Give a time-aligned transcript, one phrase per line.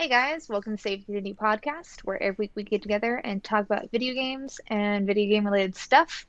[0.00, 3.44] Hey guys, welcome to Save the New podcast, where every week we get together and
[3.44, 6.26] talk about video games and video game related stuff.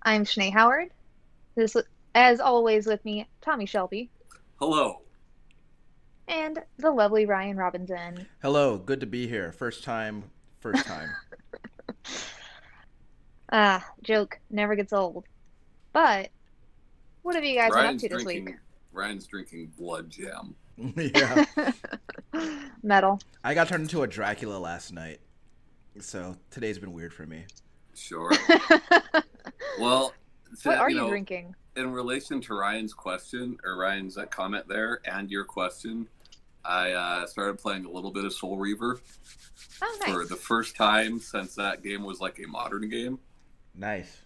[0.00, 0.92] I'm Shanae Howard.
[1.56, 1.76] This,
[2.14, 4.08] as always, with me, Tommy Shelby.
[4.58, 5.02] Hello.
[6.26, 8.26] And the lovely Ryan Robinson.
[8.40, 9.52] Hello, good to be here.
[9.52, 10.24] First time,
[10.60, 11.10] first time.
[13.52, 15.26] ah, joke never gets old.
[15.92, 16.30] But
[17.20, 18.54] what have you guys Ryan's been up to this drinking, week?
[18.90, 20.54] Ryan's drinking blood jam.
[20.96, 21.44] yeah.
[22.82, 23.20] Metal.
[23.42, 25.20] I got turned into a Dracula last night.
[26.00, 27.44] So today's been weird for me.
[27.94, 28.30] Sure.
[29.80, 30.12] well,
[30.54, 31.54] so, what are you, know, drinking?
[31.76, 36.06] In relation to Ryan's question or Ryan's uh, comment there and your question,
[36.64, 39.00] I uh, started playing a little bit of Soul Reaver
[39.82, 40.14] oh, nice.
[40.14, 43.18] for the first time since that game was like a modern game.
[43.74, 44.20] Nice.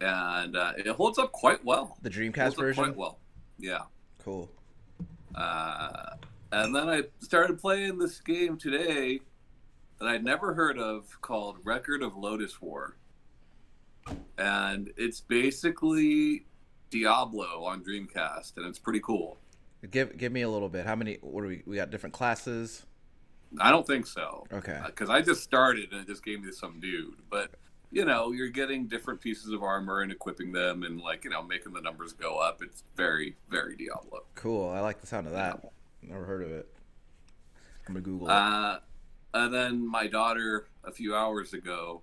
[0.00, 1.96] And uh, it holds up quite well.
[2.02, 2.84] The Dreamcast version.
[2.84, 3.18] Quite well.
[3.58, 3.82] Yeah.
[4.18, 4.50] Cool.
[5.36, 6.16] Uh,
[6.52, 9.20] and then I started playing this game today
[9.98, 12.96] that I'd never heard of called Record of Lodoss War.
[14.38, 16.46] And it's basically
[16.90, 19.38] Diablo on Dreamcast, and it's pretty cool.
[19.90, 20.86] Give give me a little bit.
[20.86, 21.18] How many?
[21.20, 21.62] What do we?
[21.66, 22.86] We got different classes.
[23.60, 24.46] I don't think so.
[24.52, 24.80] Okay.
[24.86, 27.50] Because uh, I just started and it just gave me some dude, but
[27.90, 31.42] you know, you're getting different pieces of armor and equipping them and like, you know,
[31.42, 32.62] making the numbers go up.
[32.62, 34.24] It's very, very Diablo.
[34.34, 34.70] Cool.
[34.70, 35.60] I like the sound of that.
[35.62, 35.70] Yeah.
[36.10, 36.68] Never heard of it.
[37.86, 38.32] I'm gonna Google it.
[38.32, 38.78] Uh,
[39.34, 42.02] and then my daughter a few hours ago,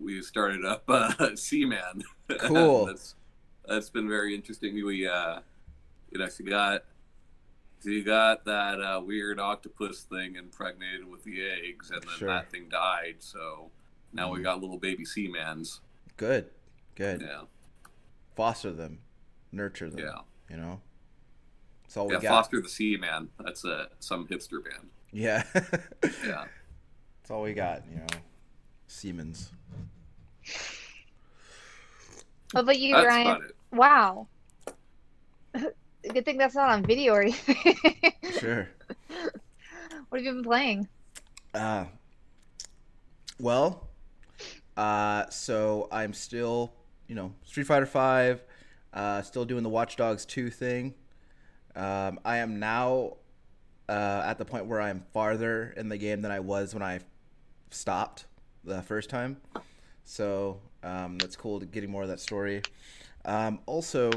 [0.00, 2.04] we started up uh, Seaman.
[2.38, 2.86] Cool.
[2.86, 3.14] that's
[3.66, 4.74] that's been very interesting.
[4.84, 5.40] We uh,
[6.10, 6.84] you know, she got
[7.82, 12.28] she got that uh, weird octopus thing impregnated with the eggs, and then sure.
[12.28, 13.16] that thing died.
[13.18, 13.70] So
[14.12, 14.44] now we mm.
[14.44, 15.80] got little baby Seamans.
[16.16, 16.46] Good,
[16.94, 17.22] good.
[17.22, 17.42] Yeah.
[18.36, 19.00] Foster them,
[19.52, 20.00] nurture them.
[20.00, 20.20] Yeah.
[20.50, 20.80] You know.
[21.82, 22.28] That's all yeah, we got.
[22.30, 23.30] Foster the Seaman.
[23.42, 24.90] That's a some hipster band.
[25.10, 25.42] Yeah.
[26.24, 26.44] yeah.
[27.22, 27.82] That's all we got.
[27.90, 28.06] You know,
[28.86, 29.52] Siemens.
[32.52, 33.48] What about you, that's Ryan?
[33.72, 34.26] Wow.
[36.12, 37.76] Good thing that's not on video or anything.
[38.38, 38.68] sure.
[40.08, 40.88] What have you been playing?
[41.52, 41.86] Uh,
[43.38, 43.87] well,
[44.78, 46.72] uh, so I'm still,
[47.08, 48.44] you know, Street Fighter Five,
[48.94, 50.94] uh, still doing the Watch Dogs Two thing.
[51.74, 53.16] Um, I am now
[53.88, 57.00] uh, at the point where I'm farther in the game than I was when I
[57.70, 58.26] stopped
[58.62, 59.38] the first time.
[60.04, 62.62] So um, that's cool to getting more of that story.
[63.24, 64.10] Um, also,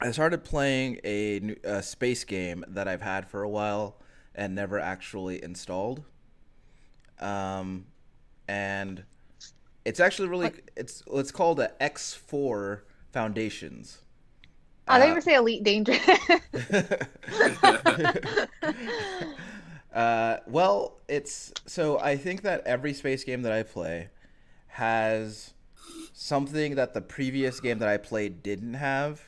[0.00, 4.00] I started playing a, a space game that I've had for a while
[4.34, 6.02] and never actually installed.
[7.20, 7.88] Um,
[8.48, 9.04] and
[9.88, 14.02] it's actually really it's it's called a X4 Foundations.
[14.86, 15.98] I thought you were say Elite Dangerous.
[19.94, 24.10] uh, well, it's so I think that every space game that I play
[24.68, 25.54] has
[26.12, 29.22] something that the previous game that I played didn't have,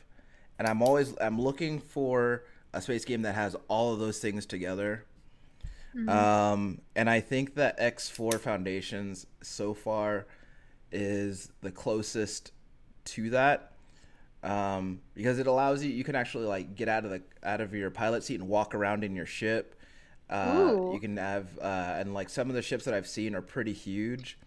[0.59, 2.45] and I'm always I'm looking for
[2.75, 5.07] a space game that has all of those things together.
[5.97, 6.09] Mm-hmm.
[6.09, 10.27] Um, and I think that X4 Foundations so far
[10.93, 12.53] is the closest
[13.05, 13.73] to that
[14.43, 17.75] um, because it allows you you can actually like get out of the out of
[17.75, 19.77] your pilot seat and walk around in your ship.
[20.29, 23.43] Uh, you can have uh, and like some of the ships that I've seen are
[23.43, 24.39] pretty huge.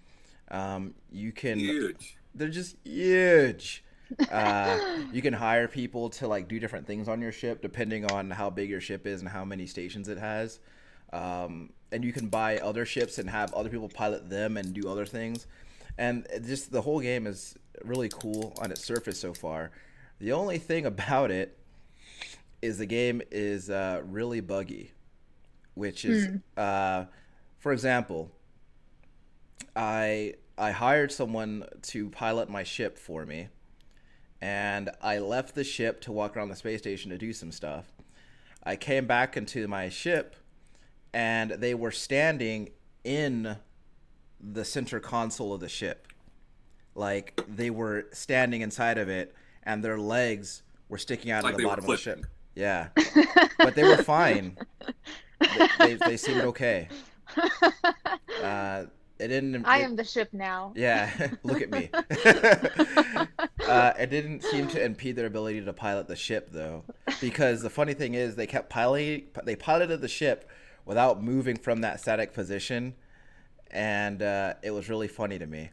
[0.50, 2.18] Um, you can huge.
[2.34, 3.84] They're just huge.
[4.32, 8.30] uh, you can hire people to like do different things on your ship depending on
[8.30, 10.60] how big your ship is and how many stations it has.
[11.12, 14.90] Um, and you can buy other ships and have other people pilot them and do
[14.90, 15.46] other things.
[15.98, 19.72] And just the whole game is really cool on its surface so far.
[20.20, 21.58] The only thing about it
[22.62, 24.92] is the game is uh, really buggy,
[25.74, 26.42] which is, mm.
[26.56, 27.06] uh,
[27.60, 28.32] for example,
[29.76, 33.50] I I hired someone to pilot my ship for me,
[34.40, 37.92] and I left the ship to walk around the space station to do some stuff.
[38.64, 40.36] I came back into my ship
[41.14, 42.70] and they were standing
[43.04, 43.58] in
[44.52, 46.08] the center console of the ship.
[46.96, 51.58] Like they were standing inside of it, and their legs were sticking out like of
[51.58, 52.26] the bottom of the ship.
[52.56, 52.90] Yeah,
[53.58, 54.58] but they were fine.
[55.40, 56.88] they, they, they, seemed okay.
[58.44, 58.86] Uh,
[59.20, 59.66] it didn't.
[59.66, 60.74] I am the ship now.
[60.76, 61.10] Yeah,
[61.44, 61.90] look at me.
[63.68, 66.84] uh, it didn't seem to impede their ability to pilot the ship, though,
[67.22, 69.28] because the funny thing is they kept piloting.
[69.46, 70.50] They piloted the ship
[70.86, 72.96] without moving from that static position,
[73.74, 75.72] and uh, it was really funny to me.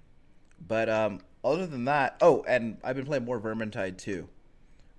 [0.66, 4.28] But um, other than that, oh, and I've been playing more Vermintide too,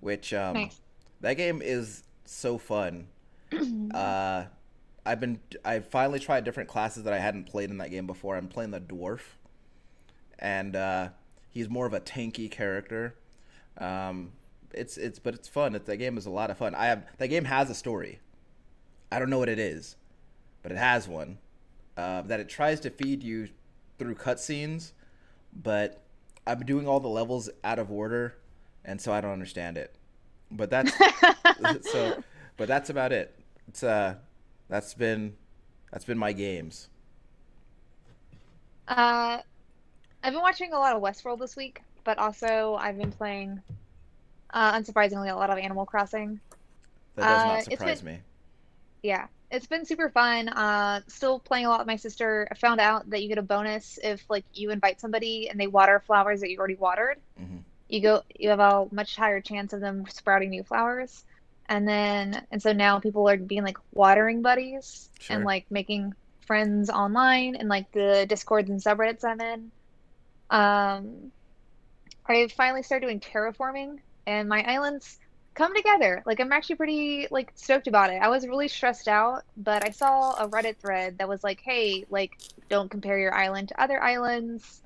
[0.00, 0.80] which um, nice.
[1.20, 3.08] that game is so fun.
[3.94, 4.44] uh,
[5.04, 8.36] I've been I finally tried different classes that I hadn't played in that game before.
[8.36, 9.20] I'm playing the dwarf,
[10.38, 11.08] and uh,
[11.50, 13.16] he's more of a tanky character.
[13.78, 14.32] Um,
[14.70, 15.74] it's it's but it's fun.
[15.74, 16.74] It, that game is a lot of fun.
[16.76, 18.20] I have that game has a story.
[19.10, 19.96] I don't know what it is,
[20.62, 21.38] but it has one
[21.96, 23.48] uh, that it tries to feed you
[23.98, 24.92] through cutscenes,
[25.52, 26.02] but
[26.46, 28.34] I'm doing all the levels out of order,
[28.84, 29.94] and so I don't understand it.
[30.50, 30.92] But that's
[31.92, 32.22] so.
[32.56, 33.34] But that's about it.
[33.68, 34.16] It's uh,
[34.68, 35.34] that's been
[35.90, 36.88] that's been my games.
[38.88, 39.38] Uh,
[40.22, 43.60] I've been watching a lot of Westworld this week, but also I've been playing,
[44.52, 46.40] uh, unsurprisingly, a lot of Animal Crossing.
[47.16, 48.20] That does Uh, not it's surprise been- me.
[49.02, 50.48] Yeah, it's been super fun.
[50.48, 52.48] Uh, still playing a lot with my sister.
[52.50, 55.68] I found out that you get a bonus if like you invite somebody and they
[55.68, 57.18] water flowers that you already watered.
[57.38, 57.58] hmm
[57.88, 61.24] You go, you have a much higher chance of them sprouting new flowers.
[61.68, 65.36] And then, and so now people are being like watering buddies Sure.
[65.36, 66.14] and like making
[66.46, 69.70] friends online and like the discords and subreddits I'm in.
[70.50, 71.32] Um,
[72.26, 75.18] I finally started doing terraforming and my islands
[75.54, 76.22] come together.
[76.26, 78.20] Like I'm actually pretty like stoked about it.
[78.22, 82.04] I was really stressed out, but I saw a Reddit thread that was like, "Hey,
[82.10, 82.32] like
[82.68, 84.82] don't compare your island to other islands.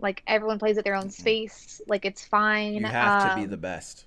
[0.00, 1.80] Like everyone plays at their own space.
[1.86, 4.06] Like it's fine." You have to be Um, the best.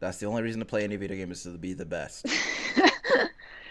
[0.00, 2.26] That's the only reason to play any video game is to be the best.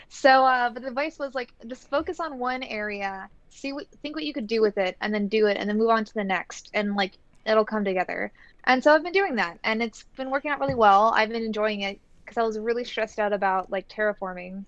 [0.10, 4.16] So, uh, but the advice was like, just focus on one area, see what, think
[4.16, 6.14] what you could do with it, and then do it, and then move on to
[6.14, 7.14] the next, and like
[7.48, 8.32] it'll come together.
[8.64, 11.14] And so I've been doing that, and it's been working out really well.
[11.16, 14.66] I've been enjoying it because I was really stressed out about like terraforming.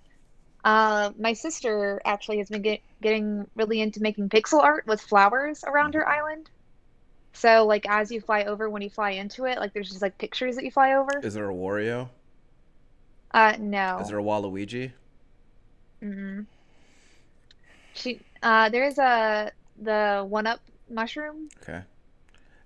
[0.64, 5.64] Uh, my sister actually has been get, getting really into making pixel art with flowers
[5.66, 6.50] around her island.
[7.34, 10.18] So like as you fly over, when you fly into it, like there's just like
[10.18, 11.20] pictures that you fly over.
[11.22, 12.10] Is there a Wario?
[13.32, 14.00] Uh, no.
[14.02, 14.92] Is there a Waluigi?
[16.02, 16.46] Mm-mm.
[17.94, 21.50] She uh there's a the one up mushroom.
[21.62, 21.82] Okay.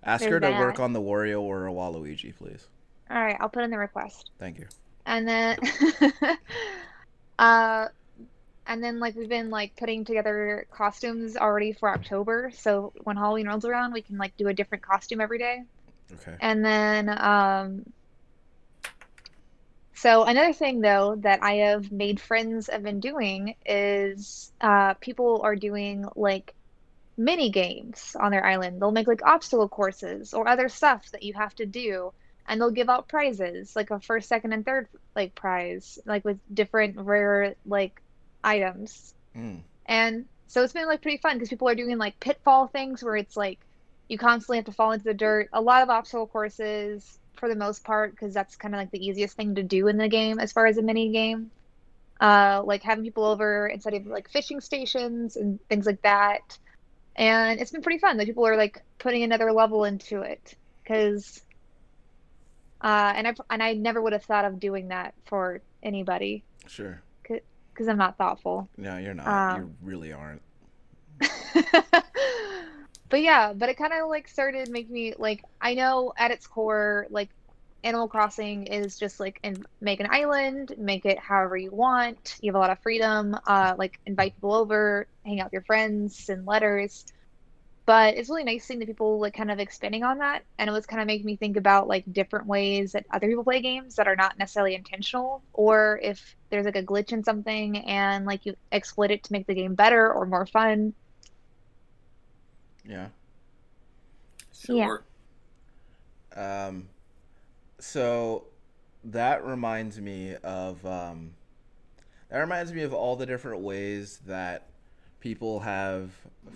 [0.05, 2.67] Ask her to work on the Wario or a Waluigi, please.
[3.09, 4.31] All right, I'll put in the request.
[4.39, 4.67] Thank you.
[5.05, 5.57] And then
[7.39, 7.87] uh
[8.65, 12.51] and then like we've been like putting together costumes already for October.
[12.55, 15.63] So when Halloween rolls around, we can like do a different costume every day.
[16.13, 16.35] Okay.
[16.39, 17.85] And then, um,
[19.95, 25.41] so another thing though that I have made friends have been doing is uh, people
[25.43, 26.53] are doing like
[27.17, 28.81] mini games on their island.
[28.81, 32.13] They'll make like obstacle courses or other stuff that you have to do,
[32.47, 36.39] and they'll give out prizes, like a first, second, and third like prize, like with
[36.53, 38.01] different rare like
[38.43, 39.13] items.
[39.35, 39.61] Mm.
[39.85, 43.15] And so it's been like pretty fun because people are doing like pitfall things where
[43.15, 43.59] it's like
[44.07, 45.49] you constantly have to fall into the dirt.
[45.53, 49.05] A lot of obstacle courses for the most part because that's kind of like the
[49.05, 51.51] easiest thing to do in the game as far as a mini game.
[52.21, 56.57] Uh, like having people over instead of like fishing stations and things like that.
[57.15, 61.41] And it's been pretty fun that people are like putting another level into it because
[62.81, 67.01] uh, and I and I never would have thought of doing that for anybody Sure.
[67.21, 68.67] because I'm not thoughtful.
[68.77, 69.27] No, you're not.
[69.27, 70.41] Um, you really aren't.
[73.09, 76.47] but yeah, but it kind of like started making me like I know at its
[76.47, 77.29] core like
[77.83, 82.37] Animal Crossing is just like and make an island, make it however you want.
[82.41, 83.35] You have a lot of freedom.
[83.45, 87.05] Uh, like invite people over, hang out with your friends, send letters.
[87.85, 90.73] But it's really nice seeing the people like kind of expanding on that, and it
[90.73, 93.95] was kind of making me think about like different ways that other people play games
[93.95, 98.45] that are not necessarily intentional, or if there's like a glitch in something and like
[98.45, 100.93] you exploit it to make the game better or more fun.
[102.85, 103.09] Yeah.
[104.53, 105.03] Sure.
[106.35, 106.87] Um,
[107.83, 108.45] so
[109.03, 111.31] that reminds me of um,
[112.29, 114.67] that reminds me of all the different ways that
[115.19, 116.11] people have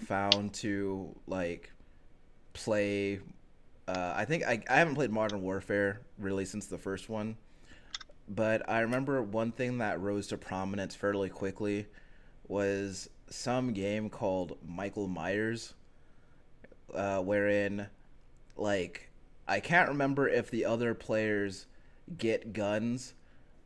[0.05, 1.73] found to like
[2.53, 3.19] play.
[3.89, 7.35] Uh, I think I, I haven't played Modern Warfare really since the first one,
[8.29, 11.87] but I remember one thing that rose to prominence fairly quickly
[12.47, 15.73] was some game called Michael Myers,
[16.95, 17.87] uh, wherein
[18.55, 19.06] like
[19.47, 21.67] I can't remember if the other players
[22.17, 23.13] get guns,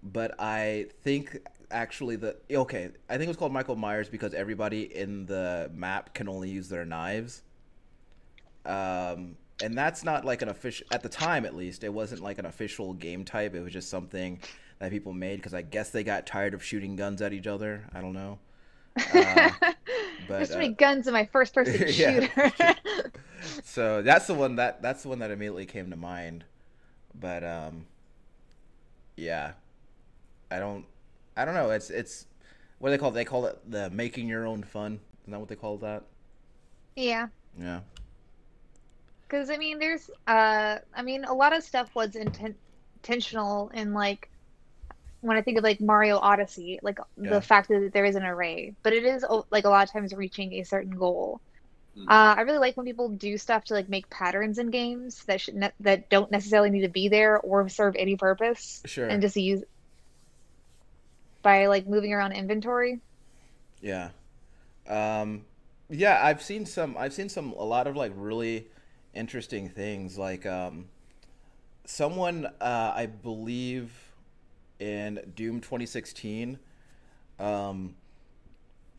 [0.04, 1.38] but I think
[1.70, 6.14] actually the okay, I think it was called Michael Myers because everybody in the map
[6.14, 7.44] can only use their knives.
[8.66, 12.38] Um and that's not like an official at the time at least it wasn't like
[12.40, 14.40] an official game type it was just something
[14.80, 17.88] that people made because i guess they got tired of shooting guns at each other
[17.94, 18.40] i don't know
[19.14, 19.50] Uh,
[20.28, 22.74] but, There's too many uh, guns in my first person Yeah.
[23.72, 26.44] So that's the one that that's the one that immediately came to mind
[27.20, 27.86] but um
[29.16, 29.54] yeah
[30.50, 30.86] i don't
[31.38, 32.26] i don't know it's it's
[32.82, 33.14] what do they call it?
[33.14, 35.00] They call it the making your own fun.
[35.22, 36.02] Isn't that what they call that?
[36.96, 37.28] Yeah.
[37.58, 37.82] Yeah.
[39.22, 42.56] Because I mean, there's, uh, I mean, a lot of stuff was inten-
[42.96, 44.30] intentional in like
[45.22, 47.30] when I think of like Mario Odyssey, like Yeah.
[47.30, 49.92] the fact that there is an array, but it is oh, like a lot of
[49.92, 51.40] times reaching a certain goal.
[52.08, 55.40] Uh, I really like when people do stuff to like make patterns in games that
[55.42, 59.08] should ne- that don't necessarily need to be there or serve any purpose, Sure.
[59.08, 59.64] and just use
[61.42, 63.00] by like moving around inventory.
[63.82, 64.10] Yeah.
[64.88, 65.46] Um
[65.90, 68.68] yeah, I've seen some I've seen some a lot of like really
[69.14, 70.86] interesting things like um
[71.86, 73.92] someone uh I believe
[74.80, 76.60] in Doom 2016
[77.40, 77.96] um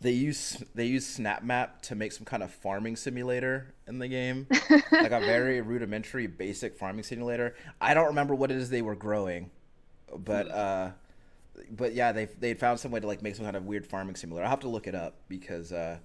[0.02, 4.46] they use they use SnapMap to make some kind of farming simulator in the game.
[4.70, 7.54] like a very rudimentary basic farming simulator.
[7.80, 9.50] I don't remember what it is they were growing,
[10.14, 10.90] but uh
[11.70, 14.16] but yeah, they they found some way to like make some kind of weird farming
[14.16, 14.44] simulator.
[14.44, 15.98] I'll have to look it up because uh,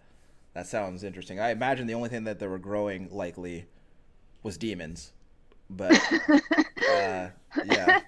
[0.54, 1.40] that sounds interesting.
[1.40, 3.66] I imagine the only thing that they were growing likely
[4.44, 5.14] was demons,
[5.70, 5.92] but
[6.92, 7.30] uh,
[7.66, 8.02] yeah,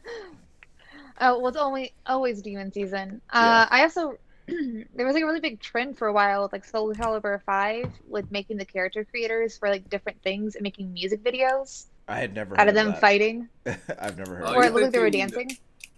[1.21, 3.21] Oh, well, it's only always demon season.
[3.31, 4.17] Uh, I also
[4.95, 7.91] there was like a really big trend for a while with like Soul Calibur Five
[8.07, 12.33] with making the character creators for like different things and making music videos I had
[12.33, 13.01] never out heard of them that.
[13.01, 13.47] fighting,
[13.99, 14.43] I've never heard.
[14.45, 15.57] Oh, of or you're it looked like they were thinking- dancing.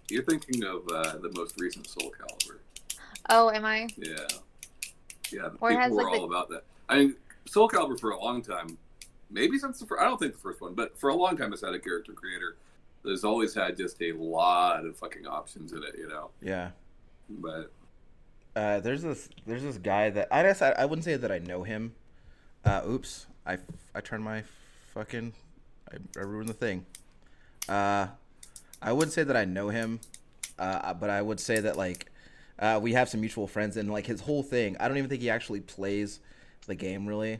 [0.09, 2.57] You're thinking of uh, the most recent Soul Calibur.
[3.29, 3.87] Oh, am I?
[3.97, 4.15] Yeah.
[5.31, 6.63] Yeah, the Or people has, were like, all about that.
[6.89, 7.15] I mean,
[7.45, 8.77] Soul Calibur for a long time,
[9.29, 11.53] maybe since the first, I don't think the first one, but for a long time
[11.53, 12.57] it's had a character creator.
[13.05, 16.31] There's always had just a lot of fucking options in it, you know.
[16.41, 16.71] Yeah,
[17.29, 17.71] But
[18.55, 21.39] uh, there's this there's this guy that I guess I, I wouldn't say that I
[21.39, 21.93] know him.
[22.65, 23.57] Uh, oops, I
[23.95, 24.43] I turned my
[24.93, 25.33] fucking
[25.91, 26.85] I, I ruined the thing.
[27.69, 28.07] Uh,
[28.81, 29.99] I wouldn't say that I know him,
[30.59, 32.11] uh, but I would say that like
[32.59, 34.75] uh, we have some mutual friends and like his whole thing.
[34.79, 36.19] I don't even think he actually plays
[36.67, 37.39] the game really.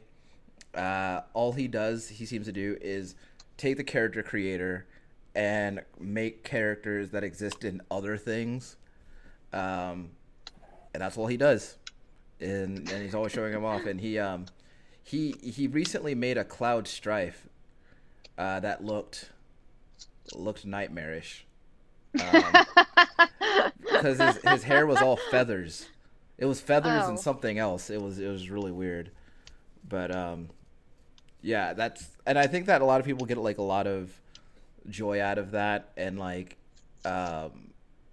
[0.74, 3.15] Uh, all he does, he seems to do, is
[3.58, 4.88] take the character creator
[5.36, 8.77] and make characters that exist in other things.
[9.53, 10.12] Um,
[10.93, 11.77] and that's all he does.
[12.39, 13.86] And, and he's always showing them off.
[13.86, 14.45] And he um,
[15.03, 17.48] he he recently made a Cloud Strife
[18.38, 19.29] uh, that looked
[20.33, 21.45] looked nightmarish
[22.13, 22.67] because
[24.19, 25.88] his, his hair was all feathers.
[26.38, 27.21] It was feathers and Oh.
[27.21, 27.89] something else.
[27.89, 29.12] It was it was really weird,
[29.88, 30.50] but um,
[31.41, 34.12] yeah, that's and I think that a lot of people get like a lot of
[34.89, 36.57] joy out of that and like
[37.05, 37.71] um,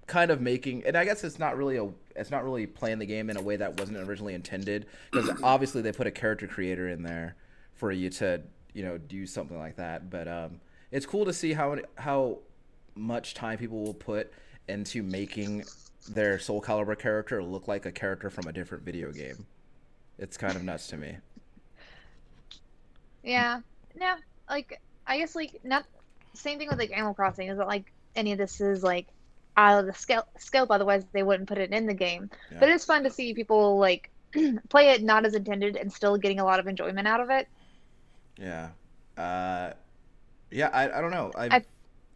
[0.09, 3.07] kind of making and I guess it's not really a it's not really playing the
[3.07, 6.89] game in a way that wasn't originally intended because obviously they put a character creator
[6.89, 7.37] in there
[7.75, 10.61] for you to you know do something like that but um,
[10.91, 12.39] it's cool to see how how
[12.97, 14.33] much time people will put
[14.67, 15.65] into making
[16.09, 19.47] their Soul Calibur character look like a character from a different video game.
[20.19, 21.17] It's kind of nuts to me.
[23.23, 23.61] Yeah.
[23.95, 24.15] No,
[24.49, 25.85] like I guess like not
[26.35, 29.07] same thing with like Animal Crossing is that like any of this is like
[29.59, 32.31] out of the scope scope otherwise they wouldn't put it in the game.
[32.51, 32.59] Yeah.
[32.61, 34.11] But it's fun to see people like
[34.71, 37.49] play it not as intended and still getting a lot of enjoyment out of it.
[38.39, 38.71] Yeah.
[39.17, 39.73] Uh,
[40.51, 41.33] yeah, I, I don't know.
[41.37, 41.65] I've, I-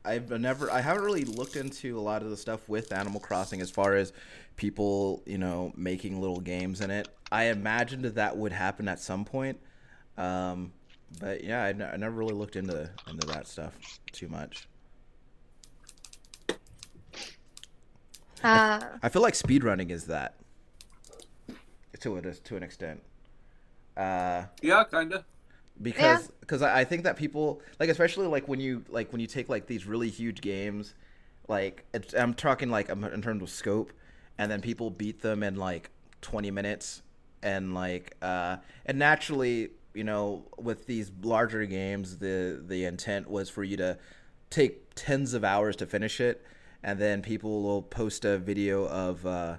[0.05, 3.61] I've never, I haven't really looked into a lot of the stuff with Animal Crossing
[3.61, 4.13] as far as
[4.57, 7.07] people, you know, making little games in it.
[7.31, 9.61] I imagined that that would happen at some point.
[10.19, 10.73] Um,
[11.21, 13.79] but yeah, I, n- I never really looked into into that stuff
[14.11, 14.67] too much.
[18.43, 20.35] Uh, I feel like speedrunning is that
[22.01, 23.01] to a, to an extent.
[23.97, 25.25] Uh, yeah, kind of.
[25.81, 29.27] because because I I think that people like especially like when you like when you
[29.27, 30.95] take like these really huge games
[31.49, 33.93] like it's, I'm talking like um, in terms of scope
[34.39, 35.91] and then people beat them in like
[36.23, 37.03] 20 minutes
[37.43, 38.57] and like uh
[38.87, 43.99] and naturally you know with these larger games the the intent was for you to
[44.51, 46.45] take tens of hours to finish it
[46.83, 49.57] and then people will post a video of uh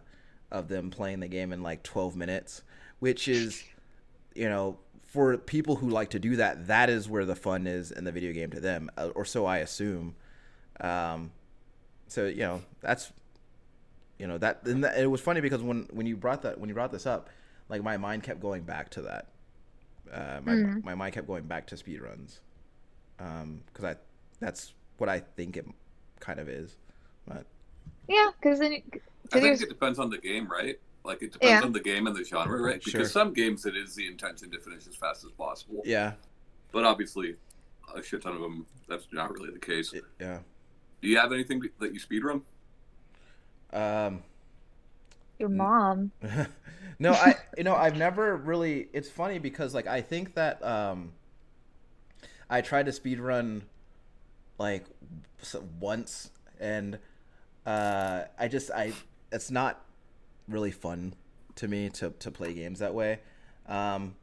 [0.52, 2.62] of them playing the game in like 12 minutes
[3.00, 3.64] which is
[4.36, 4.78] you know,
[5.08, 8.12] for people who like to do that, that is where the fun is in the
[8.12, 10.16] video game to them, uh, or so I assume.
[10.82, 11.32] Um,
[12.08, 13.12] so you know, that's
[14.18, 16.70] you know that, and that it was funny because when when you brought that when
[16.70, 17.30] you brought this up,
[17.70, 19.28] like my mind kept going back to that.
[20.12, 20.84] Uh, my Mhm.
[20.84, 22.40] my mind kept going back to speedruns,
[23.18, 23.96] because I
[24.40, 25.66] that's what I think it
[26.20, 26.76] kind of is.
[27.28, 27.46] But
[28.08, 29.02] yeah, because then I think
[29.32, 30.80] there's it depends on the game, right?
[31.06, 31.66] Like it depends Yeah.
[31.66, 32.84] on the game and the genre, right?
[32.84, 33.06] Because Sure.
[33.06, 35.82] some games it is the intention to finish as fast as possible.
[35.86, 36.14] yeah,
[36.72, 37.36] But obviously,
[37.94, 39.94] a shit ton of them that's not really the case.
[39.94, 40.40] it- yeah.
[41.02, 42.42] Do you have anything that you speedrun?
[43.74, 44.24] Um,
[45.40, 46.12] your mom.
[47.00, 48.88] no, I you know I've never really.
[48.94, 51.12] It's funny because like I think that um,
[52.50, 53.64] I tried to speed run
[54.58, 54.86] like
[55.80, 57.00] once and
[57.66, 58.94] uh, I just I
[59.32, 59.82] it's not
[60.48, 61.14] really fun
[61.56, 63.20] to me to to play games that way.
[63.68, 64.16] Um,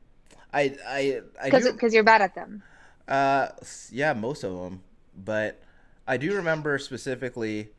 [0.53, 2.63] I I I because because you're bad at them.
[3.09, 3.49] Uh,
[3.91, 4.83] yeah, most of them,
[5.17, 5.61] but
[6.07, 7.71] I do remember specifically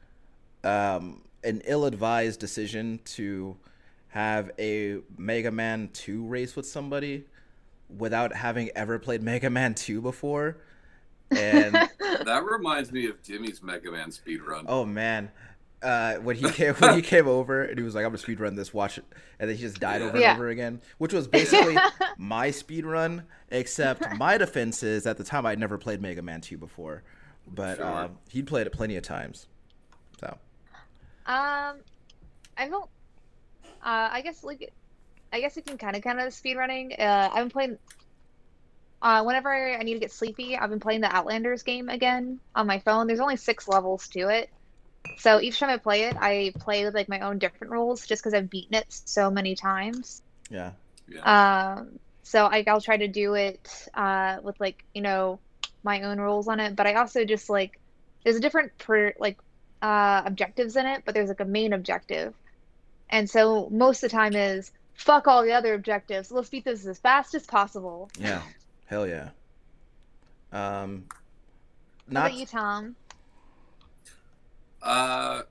[0.64, 3.56] um, an ill-advised decision to
[4.10, 7.26] have a Mega Man 2 race with somebody
[7.98, 10.58] without having ever played Mega Man 2 before.
[11.30, 14.66] And that reminds me of Jimmy's Mega Man speed run.
[14.68, 15.32] Oh man.
[15.82, 18.40] Uh, when he came when he came over and he was like, "I'm gonna speed
[18.40, 19.06] run this, watch it,"
[19.40, 20.32] and then he just died over Yeah.
[20.32, 21.76] and over again, which was basically
[22.18, 23.24] my speed run.
[23.50, 27.04] Except my defense is at the time I'd never played Mega Man 2 before,
[27.48, 27.86] but Sure.
[27.86, 29.48] uh, he'd played it plenty of times.
[30.20, 30.28] So
[31.26, 31.78] Um,
[32.58, 32.90] I don't.
[33.84, 34.72] Uh, I guess like,
[35.34, 36.94] I guess you can kind of kind of speed running.
[36.94, 37.78] Uh, I've been playing.
[39.02, 42.68] Uh, whenever I need to get sleepy, I've been playing the Outlanders game again on
[42.68, 43.08] my phone.
[43.08, 44.52] There's only six levels to it,
[45.18, 48.22] so each time I play it, I play with like my own different rules, just
[48.22, 50.22] because I've beaten it so many times.
[50.50, 50.72] yeah,
[51.24, 55.40] Um, so I, I'll try to do it uh, with like you know
[55.84, 57.80] my own rules on it, but I also just like
[58.24, 59.38] there's a different per like
[59.82, 62.34] uh, objectives in it, but there's like a main objective,
[63.10, 66.32] and so most of the time is fuck all the other objectives.
[66.32, 68.10] Let's beat this as fast as possible.
[68.20, 68.42] yeah,
[68.86, 69.30] hell yeah.
[70.52, 71.06] Um,
[72.12, 72.96] What not about you, Tom?
[74.82, 75.44] Uh,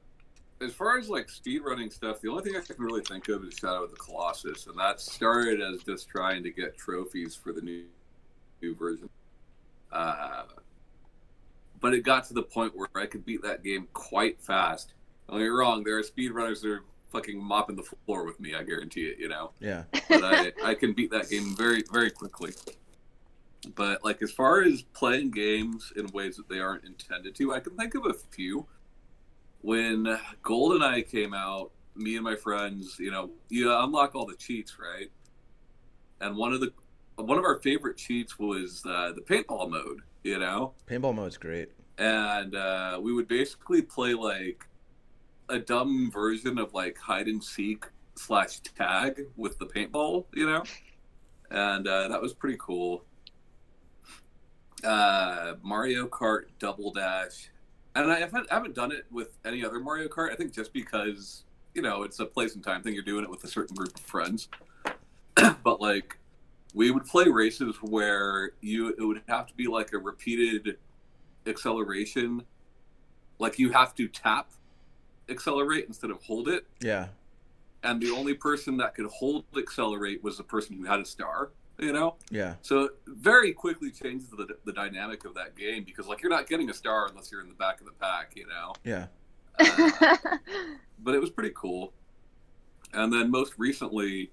[0.60, 3.44] as far as like speed running stuff, the only thing I can really think of
[3.44, 7.52] is Shadow of the Colossus, and that started as just trying to get trophies for
[7.52, 7.84] the new
[8.60, 9.08] new version.
[9.90, 10.44] Uh,
[11.80, 14.92] but it got to the point where I could beat that game quite fast.
[15.28, 18.54] Don't get me wrong, there are speedrunners that are fucking mopping the floor with me.
[18.54, 19.18] I guarantee it.
[19.18, 22.52] You know, yeah, but I I can beat that game very very quickly.
[23.74, 27.60] But like as far as playing games in ways that they aren't intended to, I
[27.60, 28.66] can think of a few.
[29.62, 34.78] When GoldenEye came out, me and my friends, you know, you unlock all the cheats,
[34.78, 35.10] right?
[36.20, 36.72] And one of the
[37.16, 41.68] one of our favorite cheats was uh, the paintball mode, you know, paintball mode's great.
[41.98, 44.66] and uh, we would basically play like
[45.50, 50.62] a dumb version of like hide and seek slash tag with the paintball, you know,
[51.50, 53.04] and uh, that was pretty cool.
[54.82, 57.50] Uh, Mario Kart Double Dash,
[57.94, 60.32] and I haven't, I haven't done it with any other Mario Kart.
[60.32, 62.94] I think just because you know it's a place and time thing.
[62.94, 64.48] You're doing it with a certain group of friends,
[65.64, 66.18] but like
[66.74, 70.76] we would play races where you it would have to be like a repeated
[71.46, 72.42] acceleration
[73.38, 74.50] like you have to tap
[75.28, 77.08] accelerate instead of hold it Yeah,
[77.82, 81.50] and the only person that could hold accelerate was the person who had a star
[81.80, 86.22] you know yeah, so very quickly changes the, the dynamic of that game because like
[86.22, 88.72] you're not getting a star unless you're in the back of the pack you know
[88.84, 89.06] yeah.
[89.58, 90.16] uh,
[91.02, 91.92] but it was pretty cool.
[92.92, 94.30] And then most recently,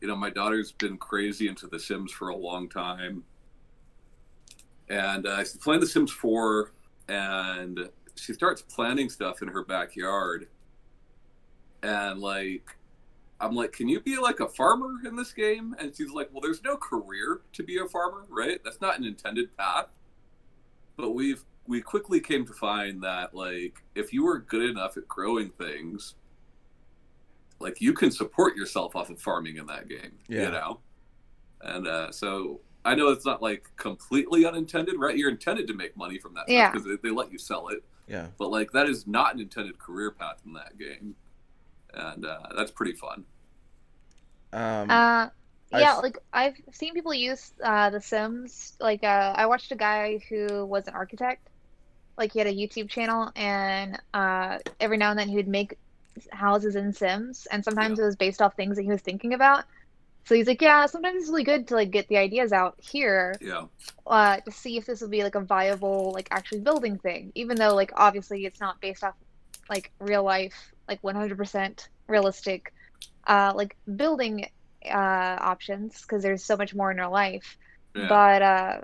[0.00, 3.24] you know, my daughter's been crazy into The Sims for a long time,
[4.88, 6.72] and uh, she's playing The Sims 4,
[7.08, 10.48] and she starts planning stuff in her backyard,
[11.82, 12.77] and like.
[13.40, 15.74] I'm like, can you be like a farmer in this game?
[15.78, 18.58] And she's like, well, there's no career to be a farmer, right?
[18.64, 19.86] That's not an intended path.
[20.96, 25.06] But we've we quickly came to find that like if you were good enough at
[25.06, 26.14] growing things
[27.60, 30.44] like you can support yourself off of farming in that game Yeah.
[30.44, 30.80] you know
[31.60, 35.94] and uh, so i know it's not like completely unintended right you're intended to make
[35.96, 36.70] money from that Yeah.
[36.70, 39.78] because they, they let you sell it Yeah, but like that is not an intended
[39.78, 41.16] career path in that game
[41.94, 43.24] and uh, that's pretty fun
[44.52, 45.28] um, Uh,
[45.72, 48.74] I yeah, like I've seen people use uh, The Sims.
[48.80, 51.48] Like, uh, I watched a guy who was an architect.
[52.16, 55.78] Like, he had a YouTube channel, and uh, every now and then he would make
[56.32, 58.04] houses in Sims, and sometimes Yeah.
[58.04, 59.64] it was based off things that he was thinking about.
[60.26, 63.40] So he's like, yeah, sometimes it's really good to like get the ideas out here
[63.40, 63.66] yeah
[64.06, 67.56] uh, to see if this will be like a viable, like actually building thing, even
[67.58, 69.14] though like obviously it's not based off
[69.70, 72.72] like real life, like 100% realistic,
[73.26, 74.48] uh, like building
[74.86, 77.56] uh, options because there's so much more in real life.
[77.94, 78.80] yeah But uh,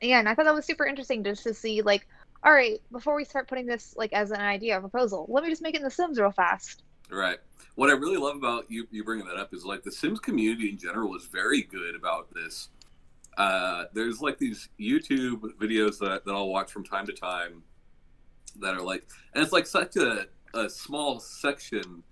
[0.00, 2.06] yeah, and I thought that was super interesting just to see like,
[2.42, 5.50] all right, before we start putting this like as an idea, a proposal, let me
[5.50, 6.82] just make it in The Sims real fast.
[7.10, 7.38] Right.
[7.74, 10.70] What I really love about you you bringing that up is like the Sims community
[10.70, 12.68] in general is very good about this.
[13.36, 17.62] Uh, there's like these YouTube videos that, that I'll watch from time to time
[18.58, 22.02] that are like, and it's like such a, a small section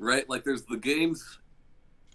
[0.00, 0.28] right?
[0.28, 1.38] Like there's the games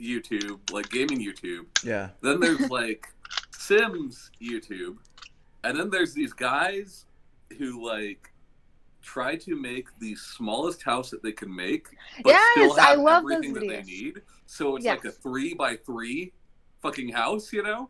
[0.01, 1.65] YouTube, like gaming YouTube.
[1.83, 2.09] Yeah.
[2.21, 3.07] Then there's like
[3.51, 4.97] Sims YouTube,
[5.63, 7.05] and then there's these guys
[7.57, 8.31] who like
[9.01, 11.87] try to make the smallest house that they can make,
[12.23, 14.21] but Yes, still I have love everything that they need.
[14.47, 14.97] So it's Yes.
[14.97, 16.33] like a three by three
[16.81, 17.89] fucking house, you know.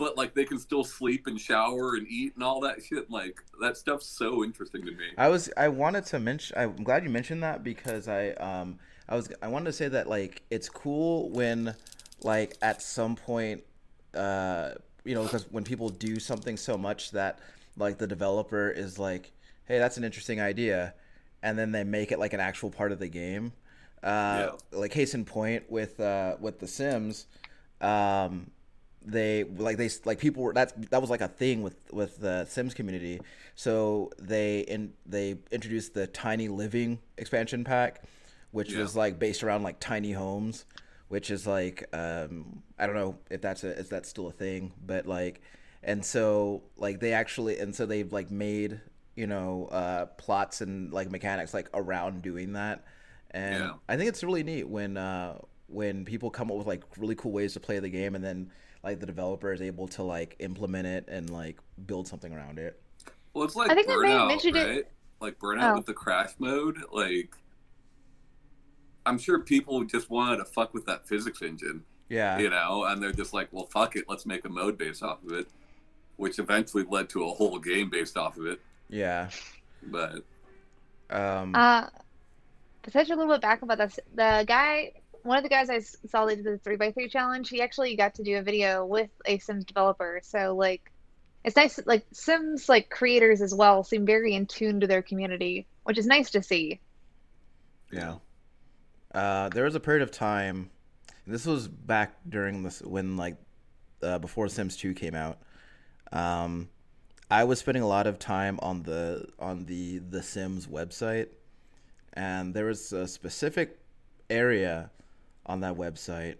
[0.00, 3.10] But like they can still sleep and shower and eat and all that shit.
[3.10, 5.04] Like that stuff's so interesting to me.
[5.18, 8.78] I was I wanted to mention I'm glad you mentioned that because I um
[9.10, 11.74] I was I wanted to say that like it's cool when
[12.22, 13.62] like at some point
[14.14, 14.70] uh
[15.04, 17.38] you know because when people do something so much that
[17.76, 19.32] like the developer is like
[19.66, 20.94] hey that's an interesting idea
[21.42, 23.52] and then they make it like an actual part of the game
[24.02, 27.26] uh like case in point with uh with the sims
[27.82, 28.50] um
[29.02, 32.44] they like they like people were that's that was like a thing with with the
[32.44, 33.20] sims community
[33.54, 38.02] so they in they introduced the tiny living expansion pack
[38.50, 38.80] which Yeah.
[38.80, 40.66] was like based around like tiny homes
[41.08, 44.72] which is like um i don't know if that's a if that's still a thing
[44.84, 45.40] but like
[45.82, 48.80] and so like they actually and so they've like made
[49.16, 52.84] you know uh plots and like mechanics like around doing that
[53.30, 53.72] and Yeah.
[53.88, 57.32] i think it's really neat when uh when people come up with like really cool
[57.32, 58.50] ways to play the game and then
[58.82, 62.80] like the developer is able to like implement it and like build something around it
[63.34, 64.86] Well, it's like I think I may have burnout, mentioned it- right?
[65.20, 65.76] Like burnout Oh.
[65.76, 66.78] with the crash mode.
[66.90, 67.36] Like,
[69.06, 73.02] I'm sure people just wanted to fuck with that physics engine, yeah you know, and
[73.02, 75.48] they're just like, well, fuck it, let's make a mode based off of it,
[76.16, 78.60] which eventually led to a whole game based off of it.
[78.88, 79.28] yeah
[79.82, 80.24] But
[81.10, 81.86] um Uh,
[82.82, 85.80] to touch a little bit back about this, the guy, one of the guys I
[85.80, 89.10] saw did the three by three challenge, he actually got to do a video with
[89.24, 90.20] a Sims developer.
[90.22, 90.90] So like,
[91.44, 91.80] it's nice.
[91.86, 96.06] Like Sims like creators as well seem very in tune to their community, which is
[96.06, 96.80] nice to see.
[97.90, 98.16] Yeah.
[99.14, 100.70] Uh, there was a period of time.
[101.26, 103.36] This was back during this when like
[104.02, 105.38] uh, before Sims 2 came out.
[106.12, 106.68] Um,
[107.30, 111.28] I was spending a lot of time on the on the the Sims website,
[112.12, 113.78] and there was a specific
[114.28, 114.90] area
[115.46, 116.36] on that website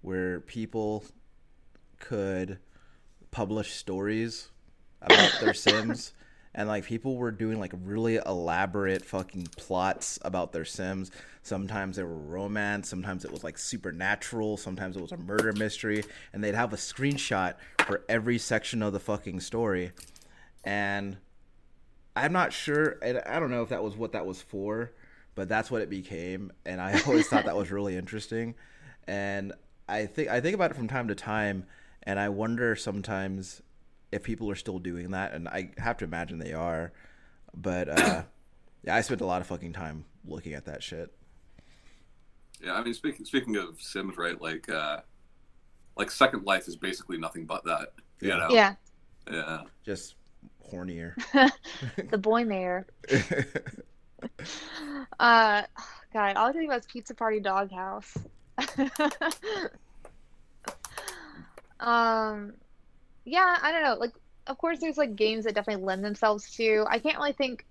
[0.00, 1.04] where people
[1.98, 2.58] could
[3.30, 4.50] publish stories
[5.00, 6.12] about their Sims.
[6.54, 11.10] And like people were doing like really elaborate fucking plots about their Sims.
[11.42, 16.04] Sometimes they were romance, sometimes it was like supernatural, sometimes it was a murder mystery,
[16.32, 17.54] and they'd have a screenshot
[17.86, 19.92] for every section of the fucking story.
[20.62, 21.16] And
[22.14, 24.92] I'm not sure, and I don't know if that was what that was for,
[25.34, 26.52] but that's what it became.
[26.66, 28.54] And I always thought that was really interesting.
[29.06, 29.52] And
[29.88, 31.64] I think I think about it from time to time,
[32.04, 33.62] and I wonder sometimes
[34.12, 36.92] if people are still doing that, and I have to imagine they are.
[37.54, 38.22] But uh,
[38.84, 41.12] yeah, I spent a lot of fucking time looking at that shit.
[42.62, 44.40] yeah, I mean, speaking speaking of Sims, right?
[44.40, 45.00] Like, uh,
[45.96, 47.92] like Second Life is basically nothing but that.
[48.20, 48.36] You Yeah.
[48.36, 48.48] know?
[48.50, 48.74] Yeah,
[49.30, 49.62] Yeah.
[49.84, 50.14] Just
[50.72, 51.14] hornier.
[52.10, 52.86] the boy mayor.
[55.18, 55.62] Uh,
[56.12, 58.16] God, all I can think about is Pizza Party Doghouse.
[61.80, 62.54] um,
[63.24, 63.94] yeah, I don't know.
[63.94, 64.12] Like,
[64.46, 66.84] of course, there's like games that definitely lend themselves to.
[66.88, 67.64] I can't really think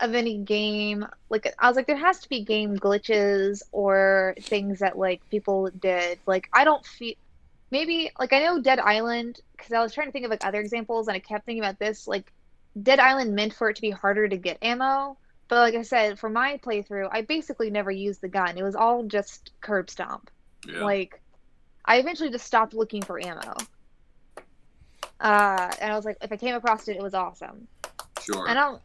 [0.00, 1.06] of any game.
[1.30, 5.70] Like, I was like, there has to be game glitches or things that like people
[5.70, 6.18] did.
[6.26, 7.14] Like, I don't feel.
[7.70, 10.60] Maybe like I know Dead Island because I was trying to think of like other
[10.60, 12.06] examples and I kept thinking about this.
[12.06, 12.30] Like,
[12.80, 15.16] Dead Island meant for it to be harder to get ammo.
[15.48, 18.56] But like I said, for my playthrough, I basically never used the gun.
[18.56, 20.30] It was all just curb stomp.
[20.66, 20.84] Yeah.
[20.84, 21.20] Like,
[21.84, 23.54] I eventually just stopped looking for ammo.
[25.20, 27.68] Uh, and I was like, if I came across it, it was awesome.
[28.20, 28.48] sure.
[28.48, 28.80] I don't,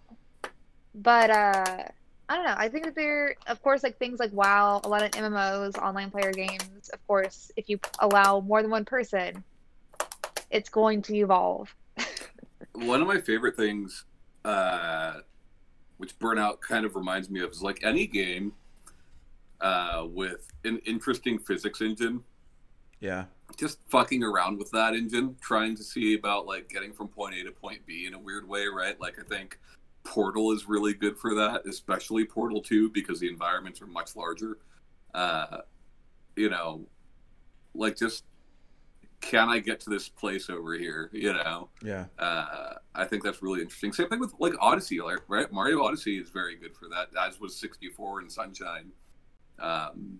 [0.93, 1.83] but uh,
[2.29, 2.55] I don't know.
[2.57, 6.11] I think that there, of course, like things like WoW, a lot of MMOs, online
[6.11, 6.89] player games.
[6.93, 9.43] Of course, if you allow more than one person,
[10.49, 11.73] it's going to evolve.
[12.73, 14.05] One of my favorite things,
[14.45, 15.21] uh,
[15.97, 18.53] which Burnout kind of reminds me of, is like any game
[19.61, 22.23] uh, with an interesting physics engine.
[22.99, 23.25] Yeah.
[23.55, 27.43] Just fucking around with that engine, trying to see about like getting from point A
[27.43, 28.99] to point B in a weird way, right?
[28.99, 29.59] Like I think
[30.03, 34.57] Portal is really good for that, especially Portal Two because the environments are much larger.
[35.13, 35.59] Uh,
[36.35, 36.85] you know,
[37.73, 38.23] like just
[39.27, 41.09] can I get to this place over here?
[41.13, 42.05] You know, Yeah.
[42.17, 43.91] uh, I think that's really interesting.
[43.91, 45.51] Same thing with like Odyssey, like, right?
[45.51, 48.91] Mario Odyssey is very good for that, as was 64 and Sunshine.
[49.59, 50.19] Um,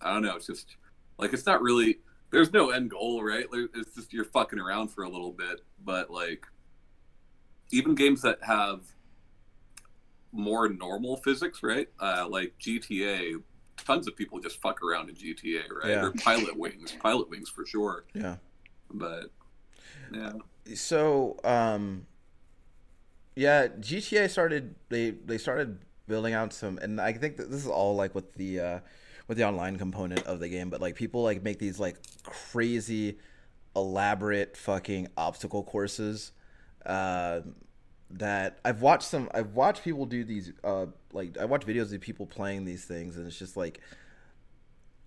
[0.00, 0.36] I don't know.
[0.36, 0.76] It's just
[1.18, 2.00] like it's not really.
[2.30, 3.46] There's no end goal, right?
[3.52, 6.46] It's just you're fucking around for a little bit, but like
[7.70, 8.80] even games that have
[10.32, 11.88] more normal physics, right?
[12.00, 13.34] Uh, like GTA
[13.84, 15.90] tons of people just fuck around in GTA, right?
[15.90, 16.04] Yeah.
[16.06, 18.04] Or Pilotwings, Pilotwings for sure.
[18.14, 18.36] Yeah.
[18.92, 19.30] But
[20.12, 20.32] yeah,
[20.74, 22.06] So, um,
[23.34, 24.74] yeah, GTA started.
[24.90, 28.60] They they started building out some, and I think this is all like with the
[28.60, 28.78] uh,
[29.28, 30.68] with the online component of the game.
[30.68, 33.18] But like people like make these like crazy,
[33.74, 36.32] elaborate fucking obstacle courses.
[36.84, 37.40] Uh,
[38.12, 39.28] that I've watched some.
[39.34, 40.52] I've watched people do these.
[40.62, 43.80] Uh, like I watch videos of people playing these things, and it's just like,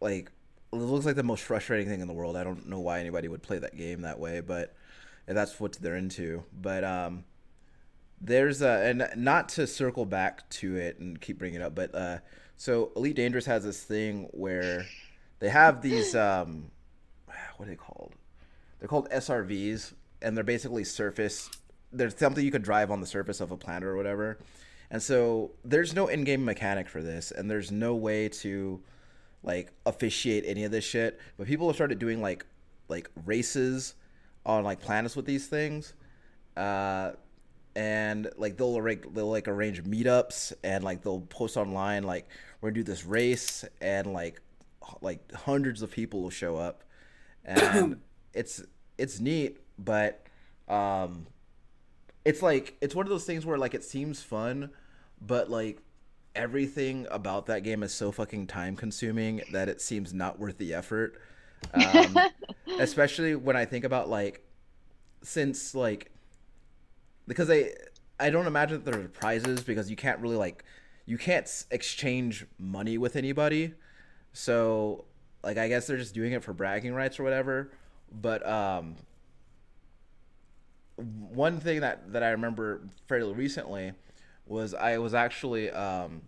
[0.02, 0.32] like
[0.74, 2.36] it looks like the most frustrating thing in the world.
[2.36, 4.76] I don't know why anybody would play that game that way, but
[5.26, 6.44] that's what they're into.
[6.54, 7.26] But um,
[8.20, 11.94] there's a and not to circle back to it and keep bringing it up, but
[11.94, 12.18] uh,
[12.58, 14.86] so Elite Dangerous has this thing where
[15.40, 16.72] they have these um,
[17.58, 18.14] what are they called?
[18.80, 21.50] They're called SRVs, and they're basically surface.
[21.92, 24.38] There's something you could drive on the surface of a planet or whatever.
[24.92, 28.82] And so there's no in-game mechanic for this, and there's no way to
[29.44, 31.20] like officiate any of this shit.
[31.38, 32.46] But people have started doing like
[32.88, 33.96] like races
[34.46, 35.94] on like planets with these things,
[36.56, 37.12] uh,
[37.76, 42.28] and like they'll like they'll like arrange meetups and like they'll post online like
[42.62, 44.42] we're gonna do this race and like
[45.02, 46.84] like hundreds of people will show up,
[47.44, 48.02] and
[48.34, 48.64] it's
[48.98, 50.26] it's neat, but
[50.68, 51.28] um,
[52.26, 54.72] it's like it's one of those things where like it seems fun,
[55.22, 55.80] but like
[56.36, 60.74] everything about that game is so fucking time consuming that it seems not worth the
[60.74, 61.22] effort.
[61.74, 62.18] Um,
[62.80, 64.44] especially when I think about like
[65.22, 66.12] since like
[67.28, 67.72] because I
[68.20, 70.64] I don't imagine that there are prizes because you can't really like
[71.06, 73.74] you can't exchange money with anybody.
[74.34, 75.06] So
[75.44, 77.72] like I guess they're just doing it for bragging rights or whatever.
[78.12, 78.96] But um
[80.98, 83.94] one thing that that I remember fairly recently
[84.46, 86.22] was I was actually um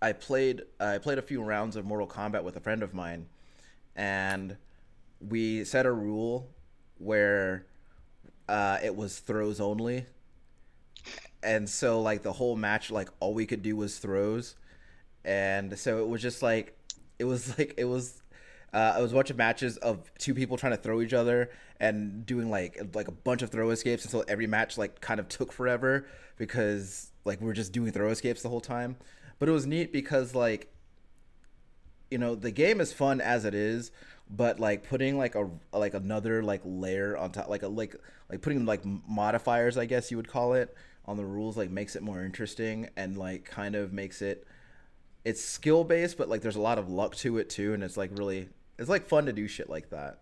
[0.00, 3.26] I played I played a few rounds of Mortal Kombat with a friend of mine
[3.96, 4.56] and
[5.20, 6.48] we set a rule
[6.98, 7.66] where
[8.48, 10.06] uh, it was throws only.
[11.42, 14.56] And so like the whole match like all we could do was throws.
[15.24, 16.76] And so it was just like
[17.18, 18.17] it was like it was
[18.72, 21.50] uh, I was watching matches of two people trying to throw each other
[21.80, 25.28] and doing like like a bunch of throw escapes until every match like kind of
[25.28, 28.96] took forever because like we were just doing throw escapes the whole time.
[29.38, 30.72] But it was neat because like
[32.10, 33.90] you know the game is fun as it is,
[34.28, 37.96] but like putting like a like another like layer on top like a like
[38.30, 40.74] like putting like modifiers I guess you would call it
[41.06, 44.46] on the rules like makes it more interesting and like kind of makes it
[45.24, 47.96] it's skill based but like there's a lot of luck to it too and it's
[47.96, 50.18] like really it's like fun to do shit like that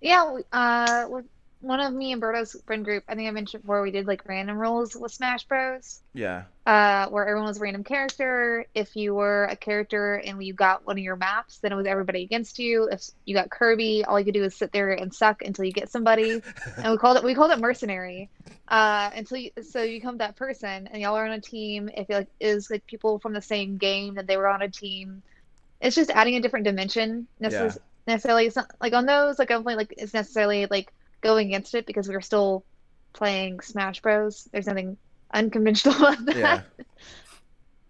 [0.00, 1.26] Yeah, uh, with
[1.60, 4.28] one of me and Berto's friend group, I think I mentioned before, we did like
[4.28, 6.00] random roles with Smash Bros.
[6.12, 8.66] yeah uh, where everyone was a random character.
[8.74, 11.86] If you were a character and you got one of your maps, then it was
[11.86, 12.88] everybody against you.
[12.90, 15.72] If you got Kirby, all you could do is sit there and suck until you
[15.72, 16.42] get somebody.
[16.78, 18.30] and we called it we called it mercenary.
[18.66, 21.90] Uh, until you, so you become that person and y'all are on a team.
[21.94, 24.70] If it like is like people from the same game that they were on a
[24.70, 25.22] team,
[25.80, 27.26] it's just adding a different dimension.
[27.42, 31.48] Necess- Necessarily, it's not like on those like I don't like it's necessarily like going
[31.48, 32.64] against it because we're still
[33.14, 34.46] playing Smash Bros.
[34.52, 34.98] There's nothing
[35.32, 36.36] unconventional about that.
[36.36, 36.62] yeah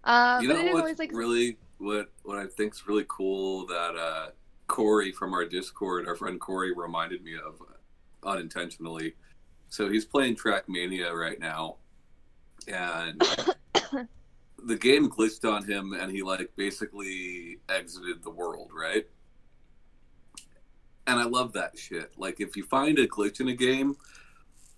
[0.04, 3.66] Uh, you know it is what's always like really what what I think's really cool
[3.66, 4.26] that uh,
[4.68, 7.60] Corey from our Discord, our friend Corey, reminded me of
[8.22, 9.14] unintentionally.
[9.68, 11.76] So he's playing Trackmania right now,
[12.68, 13.20] and
[14.64, 19.06] the game glitched on him, and he like basically exited the world, right?
[21.06, 22.12] And I love that shit.
[22.16, 23.96] Like, if you find a glitch in a game,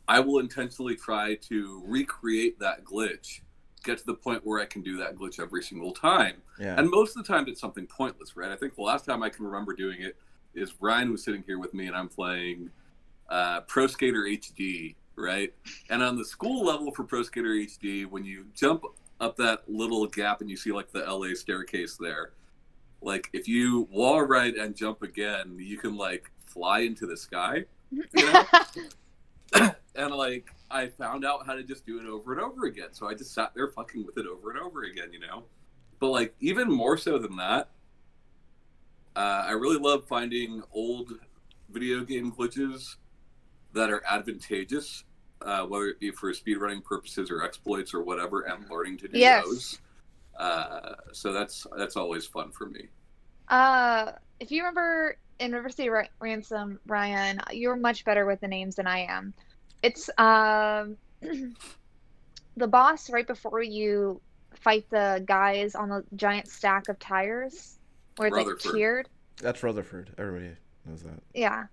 [0.09, 3.40] I will intentionally try to recreate that glitch,
[3.85, 6.42] get to the point where I can do that glitch every single time.
[6.59, 8.51] yeah And most of the time, it's something pointless, right?
[8.51, 10.16] I think the last time I can remember doing it
[10.55, 12.70] is Ryan was sitting here with me, and I'm playing
[13.29, 15.53] uh, Pro Skater HD, right?
[15.90, 18.85] And on the school level for Pro Skater HD, when you jump
[19.20, 22.33] up that little gap and you see like the LA staircase there,
[23.00, 27.64] like if you wall ride and jump again, you can like fly into the sky.
[27.90, 28.44] You know?
[29.94, 32.88] and like I found out how to just do it over and over again.
[32.92, 35.44] So I just sat there fucking with it over and over again, you know.
[36.00, 37.70] But like even more so than that,
[39.14, 41.12] uh, I really love finding old
[41.70, 42.96] video game glitches
[43.72, 45.04] that are advantageous,
[45.42, 49.18] uh, whether it be for speedrunning purposes or exploits or whatever, and learning to do
[49.18, 49.44] Yes.
[49.44, 49.78] those.
[50.38, 52.88] Uh, so that's that's always fun for me.
[53.49, 58.49] uh, if you remember in River City Ra- Ransom, Ryan, you're much better with the
[58.49, 59.33] names than I am.
[59.83, 60.96] It's um
[62.57, 64.20] the boss right before you
[64.55, 67.79] fight the guys on the giant stack of tires
[68.16, 69.09] where it's like tiered.
[69.42, 70.11] That's Rutherford.
[70.18, 70.53] Everybody
[70.87, 71.20] knows that.
[71.35, 71.64] Yeah.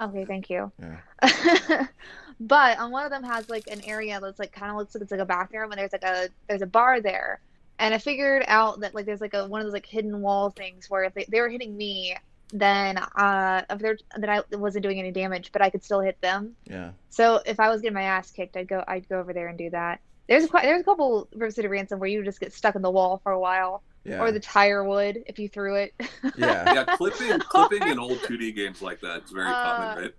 [0.00, 0.72] Okay, thank you.
[0.80, 1.86] Yeah.
[2.40, 5.02] but on one of them has like an area that's like kind of looks like
[5.02, 7.40] it's like a bathroom, and there's like a there's a bar there.
[7.78, 10.50] And I figured out that like there's like a one of those like hidden wall
[10.50, 12.16] things where if they, they were hitting me,
[12.52, 16.20] then uh if they're that I wasn't doing any damage, but I could still hit
[16.20, 16.54] them.
[16.64, 16.90] Yeah.
[17.10, 19.58] So if I was getting my ass kicked, I'd go I'd go over there and
[19.58, 20.00] do that.
[20.28, 22.90] There's quite there's a couple River City Ransom where you just get stuck in the
[22.90, 24.22] wall for a while, Yeah.
[24.22, 25.94] or the tire would if you threw it.
[26.36, 26.72] yeah.
[26.74, 30.14] Yeah, clipping clipping in old 2D games like that is very Uh, common, right?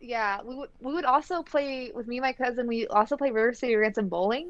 [0.00, 2.66] Yeah, we would we would also play with me and my cousin.
[2.66, 4.48] We also play River City Ransom bowling,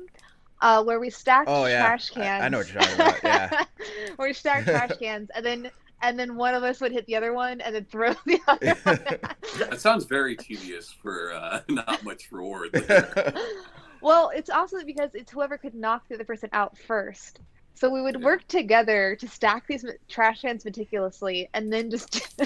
[0.61, 1.85] uh, where we stacked Oh, yeah.
[1.85, 2.45] trash I- cans.
[2.45, 3.65] I know what you're talking about, yeah.
[4.17, 5.71] where we stacked trash cans, and then
[6.03, 8.75] and then one of us would hit the other one, and then throw the other
[8.85, 9.19] one.
[9.71, 12.73] That sounds very tedious for uh, not much reward.
[12.73, 13.33] There.
[14.03, 17.41] well, it's also because it's whoever could knock the other person out first.
[17.77, 22.41] So we would work together to stack these trash cans meticulously, and then just.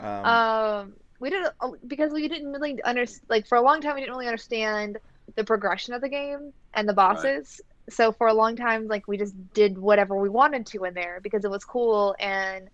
[0.00, 1.46] um, um we did
[1.86, 4.98] because we didn't really understand like for a long time we didn't really understand
[5.34, 9.16] the progression of the game and the bosses so for a long time like we
[9.16, 12.68] just did whatever we wanted to in there because it was cool and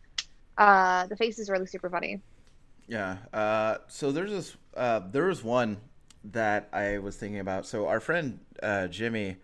[0.58, 2.20] uh the faces were really super funny
[2.86, 3.18] Yeah.
[3.32, 4.56] Uh, so there's this.
[4.76, 5.78] Uh, there was one
[6.24, 7.66] that I was thinking about.
[7.66, 9.36] So our friend uh, Jimmy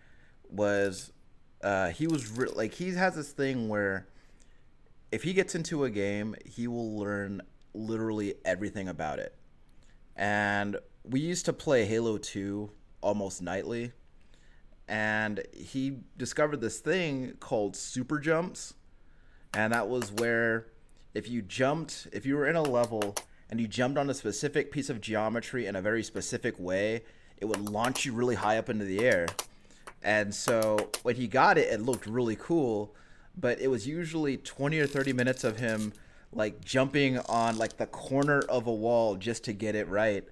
[0.49, 1.11] was.
[1.61, 4.07] Uh, he was re- like he has this thing where
[5.11, 7.41] if he gets into a game, he will learn
[7.73, 9.35] literally everything about it.
[10.15, 13.91] And we used to play Halo 2 almost nightly.
[14.87, 18.73] And he discovered this thing called super jumps.
[19.53, 20.67] And that was where
[21.13, 23.15] if you jumped, if you were in a level
[23.49, 27.03] and you jumped on a specific piece of geometry in a very specific way,
[27.37, 29.27] it would launch you really high up into the air.
[30.03, 32.95] And so when he got it, it looked really cool,
[33.37, 35.93] but it was usually 20 or 30 minutes of him
[36.31, 40.23] like jumping on like the corner of a wall just to get it right.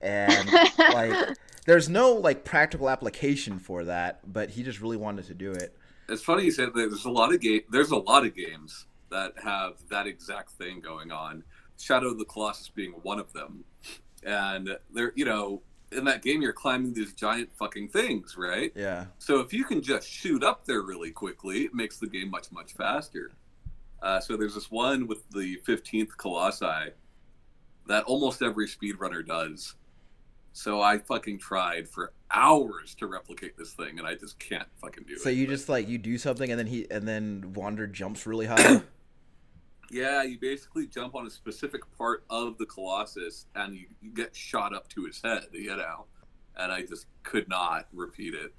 [0.00, 1.36] And like
[1.66, 5.76] there's no like practical application for that, but he just really wanted to do it.
[6.08, 7.62] It's funny you said that there's a lot of game.
[7.70, 11.44] There's a lot of games that have that exact thing going on.
[11.78, 13.64] Shadow of the Colossus being one of them,
[14.24, 18.72] and they're you know in that game you're climbing these giant fucking things, right?
[18.74, 19.06] Yeah.
[19.18, 22.50] So if you can just shoot up there really quickly, it makes the game much
[22.52, 23.32] much faster.
[24.02, 26.92] Uh, so there's this one with the 15th Colossi
[27.86, 29.74] that almost every speedrunner does.
[30.52, 35.04] So I fucking tried for hours to replicate this thing, and I just can't fucking
[35.06, 35.20] do it.
[35.20, 38.46] So you just like you do something and then he and then Wander jumps really
[38.46, 38.82] high.
[39.92, 44.36] Yeah, you basically jump on a specific part of the Colossus and you, you get
[44.36, 46.04] shot up to his head, you know.
[46.56, 48.52] And I just could not repeat it.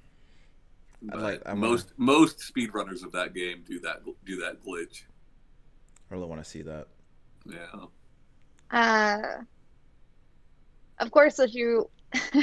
[1.03, 5.03] I'd But like- I'm most most speedrunners of that game do that do that glitch.
[6.09, 6.87] I really want to see that.
[7.45, 7.85] Yeah.
[8.69, 9.43] Uh,
[11.01, 11.89] of course, if you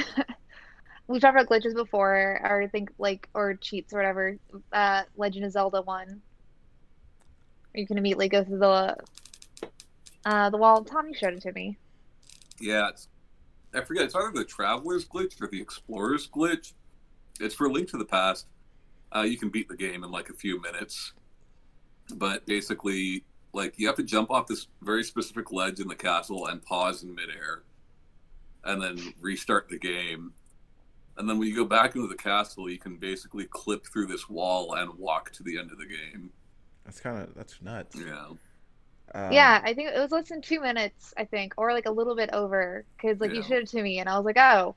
[1.07, 4.37] we've talked about glitches before, or I think like or cheats or whatever.
[4.71, 6.21] Uh, Legend of Zelda one,
[7.73, 8.97] you can immediately go through the
[10.25, 10.83] uh the wall.
[10.83, 11.77] Tommy showed it to me.
[12.59, 12.91] Yeah,
[13.73, 16.73] I forget, it's either the Traveler's glitch or the Explorer's glitch.
[17.39, 18.47] It's for Link to the Past.
[19.15, 21.13] Uh, you can beat the game in like a few minutes.
[22.15, 26.47] But basically, like you have to jump off this very specific ledge in the castle
[26.47, 27.63] and pause in midair,
[28.63, 30.33] and then restart the game.
[31.17, 34.29] And then when you go back into the castle, you can basically clip through this
[34.29, 36.31] wall and walk to the end of the game.
[36.85, 37.95] That's kind of that's nuts.
[37.95, 38.29] Yeah.
[39.13, 41.91] Um, yeah, I think it was less than two minutes, I think, or like a
[41.91, 44.75] little bit over, because like you showed it to me, and I was like, oh.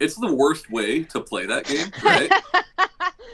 [0.00, 2.30] It's the worst way to play that game, right?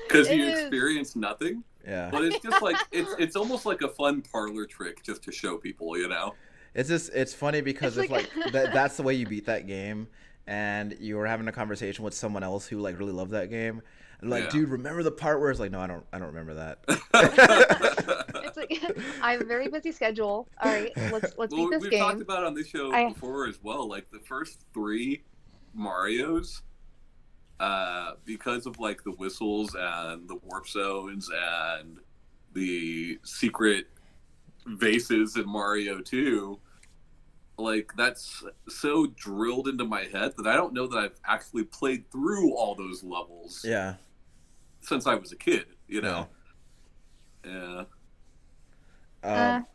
[0.08, 0.60] Because you is.
[0.60, 1.62] experience nothing.
[1.86, 2.08] Yeah.
[2.10, 5.58] But it's just like it's it's almost like a fun parlor trick just to show
[5.58, 6.34] people, you know.
[6.74, 9.46] It's just it's funny because It's it's like- like, that, that's the way you beat
[9.46, 10.06] that game,
[10.46, 13.82] and you were having a conversation with someone else who like really loved that game,
[14.20, 14.50] and like, Yeah.
[14.50, 16.78] dude, remember the part where it's like, no, I don't, I don't remember that.
[18.42, 18.82] It's like
[19.22, 20.48] I have a very busy schedule.
[20.62, 22.00] All right, let's let's well, beat this we've game.
[22.00, 23.88] talked about on this show I- before as well.
[23.88, 25.22] Like the first three
[25.74, 26.62] Mario's,
[27.60, 31.98] uh, because of like the whistles and the warp zones and
[32.54, 33.86] the secret
[34.66, 36.58] vases in Mario Two.
[37.58, 42.10] Like that's so drilled into my head that I don't know that I've actually played
[42.10, 43.94] through all those levels yeah.
[44.80, 45.66] since I was a kid.
[45.86, 46.28] You know,
[47.44, 47.84] yeah.
[49.22, 49.26] Uh,
[49.58, 49.66] Um,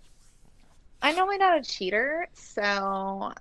[1.03, 3.31] I'm normally not a cheater, so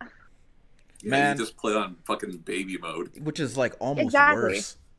[1.02, 1.36] Yeah, Man.
[1.38, 3.12] you just play on fucking baby mode.
[3.22, 4.42] which is like almost Exactly.
[4.42, 4.76] worse.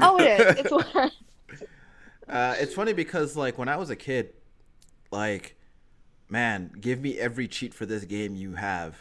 [0.00, 0.60] oh, it is.
[0.60, 1.12] It's worse.
[2.28, 4.32] Uh, it's funny because like when I was a kid,
[5.10, 5.56] like,
[6.28, 8.98] man, give me every cheat for this game you have,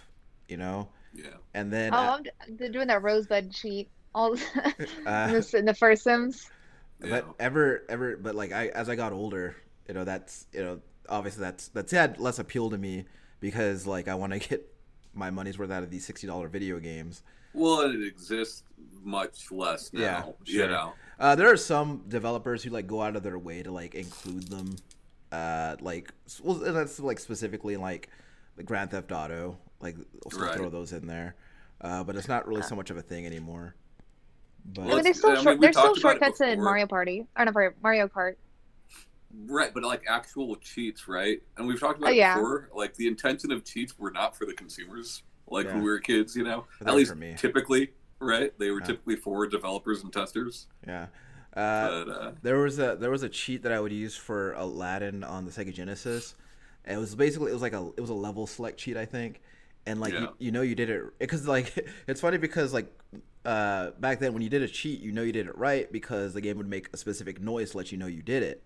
[0.47, 0.89] you know.
[1.13, 1.37] Yeah.
[1.53, 2.11] And then Oh, uh,
[2.47, 3.89] I'm they're doing that rosebud cheat.
[4.15, 4.35] All
[5.05, 6.51] Uh, in, the, in the first Sims.
[6.99, 7.33] but Yeah.
[7.39, 9.55] ever ever but like I as I got older,
[9.87, 13.05] you know, that's you know obviously that's that's had less appeal to me
[13.39, 14.67] because like I want to get
[15.13, 17.23] my money's worth out of these sixty dollar video games.
[17.53, 18.63] Well, it exists
[19.03, 20.35] much less now.
[20.45, 20.93] Yeah, You know.
[21.19, 24.47] Uh, there are some developers who like go out of their way to like include
[24.49, 24.81] them,
[25.33, 26.13] uh, like
[26.43, 28.09] well, that's like specifically like
[28.55, 30.55] the Grand Theft Auto, like they'll still Right.
[30.55, 31.35] throw those in there,
[31.81, 33.75] uh, but it's not really so much of a thing anymore.
[34.65, 36.63] But I Well, mean, there's still I mean, there's still talked about it shortcuts in.
[36.63, 37.25] Mario Party.
[37.37, 38.35] Or not Mario, Mario Kart.
[39.47, 41.41] Right, but like actual cheats, right?
[41.57, 42.35] And we've talked about Oh, it yeah.
[42.35, 42.69] before.
[42.75, 45.73] Like the intention of cheats were not for the consumers, like Yeah.
[45.73, 46.65] when we were kids, you know.
[46.85, 47.33] At least for me.
[47.35, 48.57] typically, right?
[48.59, 48.85] They were Yeah.
[48.87, 50.67] typically for developers and testers.
[50.85, 51.07] yeah,
[51.55, 54.53] uh, But uh, there was a there was a cheat that I would use for
[54.53, 56.35] Aladdin on the Sega Genesis.
[56.85, 59.05] And it was basically it was like a it was a level select cheat I
[59.05, 59.41] think,
[59.85, 60.19] and like Yeah.
[60.19, 62.91] you, you know you did it because like it's funny because like
[63.45, 66.33] uh, back then when you did a cheat you know you did it right because
[66.33, 68.63] the game would make a specific noise to let you know you did it,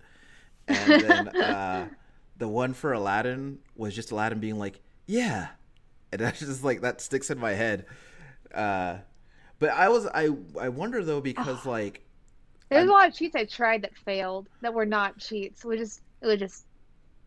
[0.74, 1.88] and then uh,
[2.38, 5.50] the one for Aladdin was just Aladdin being like yeah,
[6.12, 7.86] and that's just like that sticks in my head.
[8.54, 8.98] Uh,
[9.60, 10.30] but I was I
[10.60, 12.07] I wonder though because like
[12.70, 15.64] There's I'm- a lot of cheats I tried that failed that were not cheats.
[15.64, 16.66] We just it was just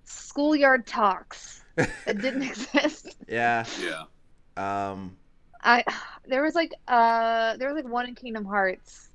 [0.05, 3.17] schoolyard talks that didn't exist.
[3.29, 4.05] yeah yeah,
[4.57, 5.17] um
[5.63, 5.85] I
[6.27, 9.09] there was like uh there was like one in Kingdom Hearts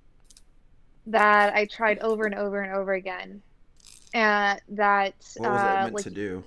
[1.07, 3.43] that I tried over and over and over again.
[4.13, 6.43] And that what was it uh meant like to do?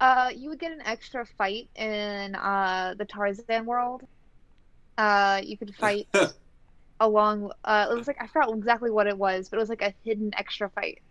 [0.00, 4.02] uh you would get an extra fight in uh the Tarzan world.
[4.98, 6.06] Uh you could fight
[7.00, 9.82] along uh it was like I forgot exactly what it was, but it was like
[9.82, 11.02] a hidden extra fight.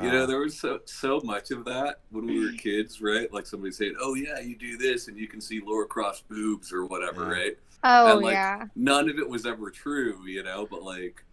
[0.00, 3.32] you know, Uh, there was so so much of that when we were kids, right?
[3.32, 6.72] Like somebody saying, "Oh yeah, you do this, and you can see Lara Croft boobs
[6.72, 7.28] or whatever," Yeah.
[7.28, 7.58] right?
[7.82, 8.66] Oh And, like, yeah.
[8.76, 11.24] none of it was ever true, you know, but like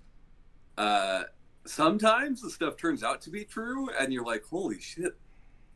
[0.77, 1.23] uh
[1.65, 5.17] sometimes the stuff turns out to be true and you're like, holy shit,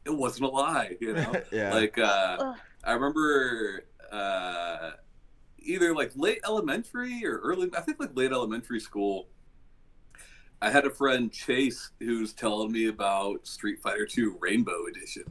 [0.05, 1.43] it wasn't a lie, you know?
[1.51, 1.73] yeah.
[1.73, 2.57] like uh Ugh.
[2.83, 4.91] I remember uh
[5.61, 9.27] either like late elementary or early I think like late elementary school
[10.61, 15.23] I had a friend Chase who's telling me about Street Fighter 2 Rainbow Edition.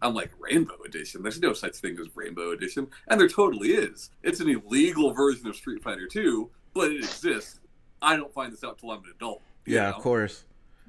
[0.00, 1.22] I'm like, Rainbow Edition?
[1.22, 2.86] There's no such thing as Rainbow Edition.
[3.08, 4.08] And there totally is.
[4.22, 7.60] It's an illegal version of Street Fighter 2, but it exists.
[8.00, 9.42] I don't find this out till I'm an adult.
[9.66, 9.96] yeah, know?
[9.96, 10.44] of course.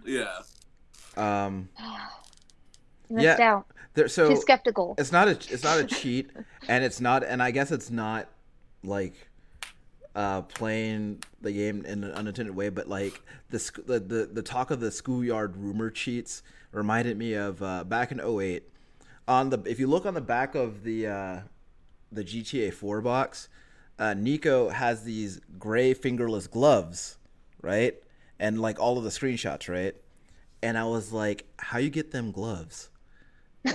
[0.05, 0.37] Yeah.
[1.17, 1.67] Um,
[3.09, 3.65] Missed Yeah, out.
[3.93, 4.95] there, so Too skeptical.
[4.97, 6.29] it's not a it's not a cheat,
[6.69, 8.29] and it's not, and I guess it's not
[8.83, 9.13] like
[10.15, 14.41] uh playing the game in an unintended way, but like the sc- the the, the
[14.41, 18.63] talk of the schoolyard rumor cheats reminded me of uh, back in 08
[19.27, 21.39] on the if you look on the back of the uh,
[22.11, 23.47] the GTA 4 box,
[23.99, 27.17] uh, Niko has these gray fingerless gloves,
[27.61, 27.95] right?
[28.39, 29.95] And like all of the screenshots, right?
[30.63, 32.89] And I was like, how you get them gloves?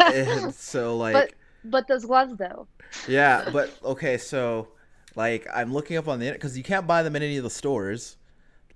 [0.00, 1.30] and so like But-
[1.70, 2.66] but those gloves though.
[3.08, 4.68] yeah, but okay, so
[5.14, 7.44] like I'm looking up on the internet because you can't buy them in any of
[7.44, 8.16] the stores,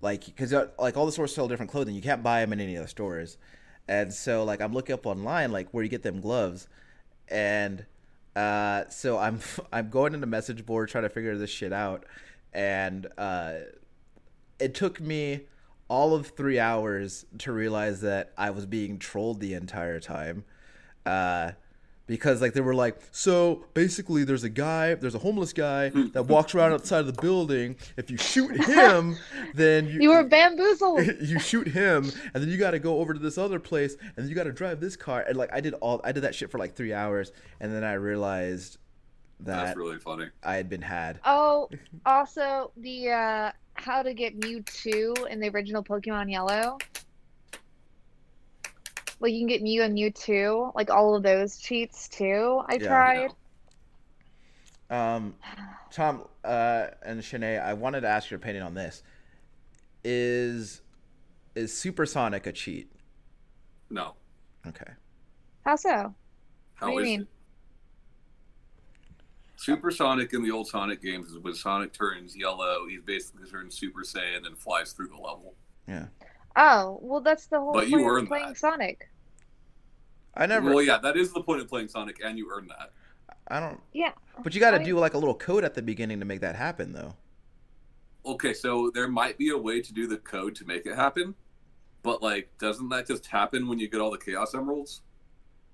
[0.01, 1.95] like because like all the stores sell different clothing.
[1.95, 3.39] You can't buy them in any of the stores,
[3.89, 6.67] and so like I'm looking up online like where you get them gloves,
[7.29, 7.85] and
[8.37, 9.41] uh, so I'm
[9.73, 12.05] I'm going into message board trying to figure this shit out,
[12.53, 13.55] and uh,
[14.59, 15.43] it took me
[15.89, 20.45] all of three hours to realize that I was being trolled the entire time.
[21.05, 21.53] Uh,
[22.11, 26.25] because like they were like, so basically there's a guy, there's a homeless guy that
[26.25, 27.77] walks around outside of the building.
[27.97, 29.17] If you shoot him,
[29.55, 31.07] then you, You were bamboozled.
[31.21, 34.29] you shoot him, and then you got to go over to this other place, and
[34.29, 35.25] you got to drive this car.
[35.27, 37.31] And like I did all, I did that shit for like three hours,
[37.61, 38.79] and then I realized
[39.39, 40.27] that That's really funny.
[40.43, 41.21] I had been had.
[41.25, 41.69] Oh,
[42.05, 46.79] also the uh how to get Mewtwo in the original Pokemon Yellow.
[49.21, 52.63] Like you can get Mew and Mewtwo, like all of those cheats too.
[52.67, 52.89] I Yeah.
[52.89, 53.31] tried.
[54.89, 55.37] Um,
[55.93, 59.03] Tom uh, and Shanae, I wanted to ask your opinion on this.
[60.03, 60.81] Is
[61.55, 62.91] is Supersonic a cheat?
[63.91, 64.15] No.
[64.67, 64.91] Okay.
[65.65, 66.15] How so?
[66.75, 67.21] How What do you mean?
[67.23, 67.29] it?
[69.57, 74.01] Supersonic in the old Sonic games is when Sonic turns yellow, he basically turns Super
[74.01, 75.55] Saiyan and flies through the level.
[75.87, 76.07] Yeah.
[76.57, 78.57] Oh, well that's the whole But you point of playing that.
[78.59, 79.09] Sonic.
[80.35, 80.71] I never.
[80.75, 82.93] Well, yeah, that is the point of playing Sonic, and you earn that.
[83.49, 83.81] I don't.
[83.93, 84.13] Yeah.
[84.45, 86.41] But you got to I- do like a little code at the beginning to make
[86.41, 87.15] that happen, though.
[88.25, 91.35] okay, so there might be a way to do the code to make it happen,
[92.03, 95.01] but like, doesn't that just happen when you get all the Chaos Emeralds?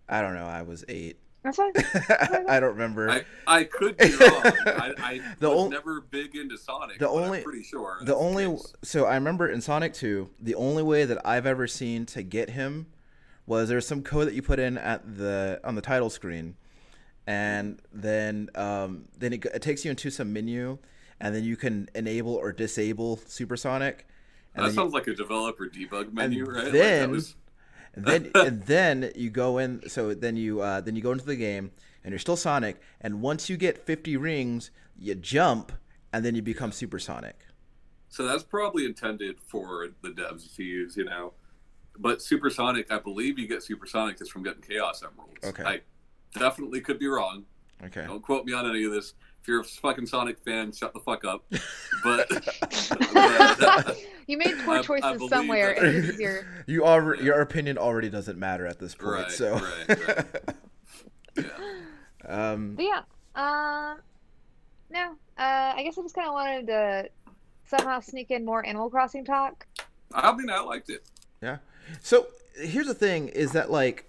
[0.08, 0.46] I don't know.
[0.46, 1.18] I was eight.
[1.56, 2.46] That's fine.
[2.48, 3.08] I don't remember.
[3.10, 4.42] I, I could be wrong.
[4.66, 6.98] I, I The was ol- never big into Sonic.
[6.98, 7.98] the but only- I'm pretty sure.
[8.02, 8.72] the only case.
[8.82, 12.50] so I remember in Sonic 2, the only way that I've ever seen to get
[12.50, 12.86] him
[13.46, 16.56] was there's some code that you put in at the on the title screen,
[17.26, 20.78] and then um, then it, it takes you into some menu,
[21.20, 24.06] and then you can enable or disable Supersonic.
[24.54, 26.64] And that then you- sounds like a developer debug menu, right?
[26.64, 27.36] Like, then- that was,
[27.96, 31.26] and then and then you go in so then you uh, then you go into
[31.26, 31.72] the game
[32.04, 35.72] and you're still sonic and once you get 50 rings you jump
[36.12, 37.46] and then you become supersonic
[38.08, 41.34] so that's probably intended for the devs to use, you know.
[41.98, 45.44] But Supersonic, I believe you get Supersonic just from getting Chaos Emeralds.
[45.44, 45.62] Okay.
[45.62, 45.80] I
[46.38, 47.44] definitely could be wrong.
[47.84, 49.14] okay Don't quote me on any of this.
[49.46, 51.44] If you're a fucking Sonic fan, shut the fuck up.
[52.02, 52.28] But,
[53.14, 55.74] but you made poor I- I choices somewhere.
[55.76, 59.30] that- and it's your you already your opinion already doesn't matter at this point Right,
[59.30, 60.26] so right, right.
[61.36, 61.44] yeah.
[62.28, 63.02] um But yeah,
[63.36, 63.94] uh,
[64.90, 65.12] no.
[65.38, 67.08] Uh, I guess I just kind of wanted to
[67.68, 69.64] somehow sneak in more Animal Crossing talk.
[70.12, 71.04] I mean, I liked it.
[71.40, 71.58] Yeah.
[72.02, 72.26] So
[72.60, 74.05] here's the thing is that like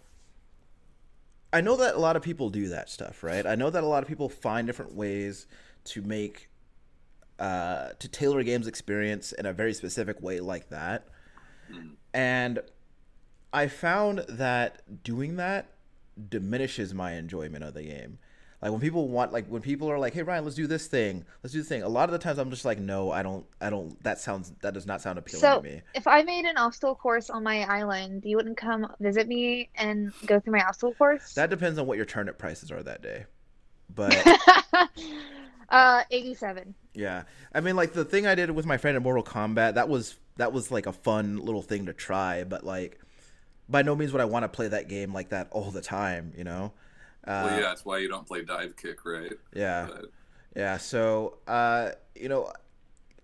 [1.53, 3.45] I know that a lot of people do that stuff, right?
[3.45, 5.47] I know that a lot of people find different ways
[5.85, 6.49] to make
[7.39, 11.07] uh, to tailor game's experience in a very specific way like that.
[12.13, 12.59] And
[13.53, 15.69] I found that doing that
[16.29, 18.17] diminishes my enjoyment of the game.
[18.61, 21.25] Like when people want like when people are like, "Hey Ryan, let's do this thing.
[21.43, 23.45] Let's do this thing." A lot of the times I'm just like, "No, I don't
[23.61, 26.45] I don't that sounds that does not sound appealing So- to me." If I made
[26.45, 30.63] an obstacle course on my island, you wouldn't come visit me and go through my
[30.65, 31.33] obstacle course?
[31.35, 33.25] That depends on what your turnip prices are that day.
[33.93, 34.17] But
[35.69, 36.73] uh, 87.
[36.93, 39.87] Yeah, I mean, like the thing I did with my friend in Mortal Kombat, that
[39.87, 42.99] was that was like a fun little thing to try, but like
[43.69, 46.33] by no means would I want to play that game like that all the time,
[46.35, 46.73] you know?
[47.27, 49.33] Uh, well, yeah, that's why you don't play Divekick, right?
[49.53, 50.05] yeah, But,
[50.55, 50.77] yeah.
[50.77, 52.51] So, uh, you know,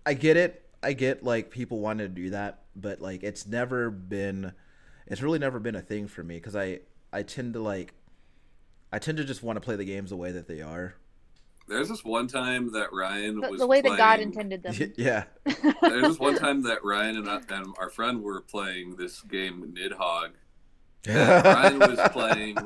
[0.04, 0.60] I get it.
[0.82, 4.52] I get like people want to do that, but like it's never been,
[5.06, 6.80] it's really never been a thing for me because I
[7.12, 7.94] I tend to like,
[8.92, 10.96] I tend to just want to play the games the way that they are.
[11.66, 14.74] there's this one time that Ryan The, was the way that God intended them.
[14.96, 15.24] yeah.
[15.80, 19.74] There's this one time that Ryan and, I, and our friend were playing this game
[19.74, 20.32] Nidhogg.
[21.08, 22.56] Ryan was playing.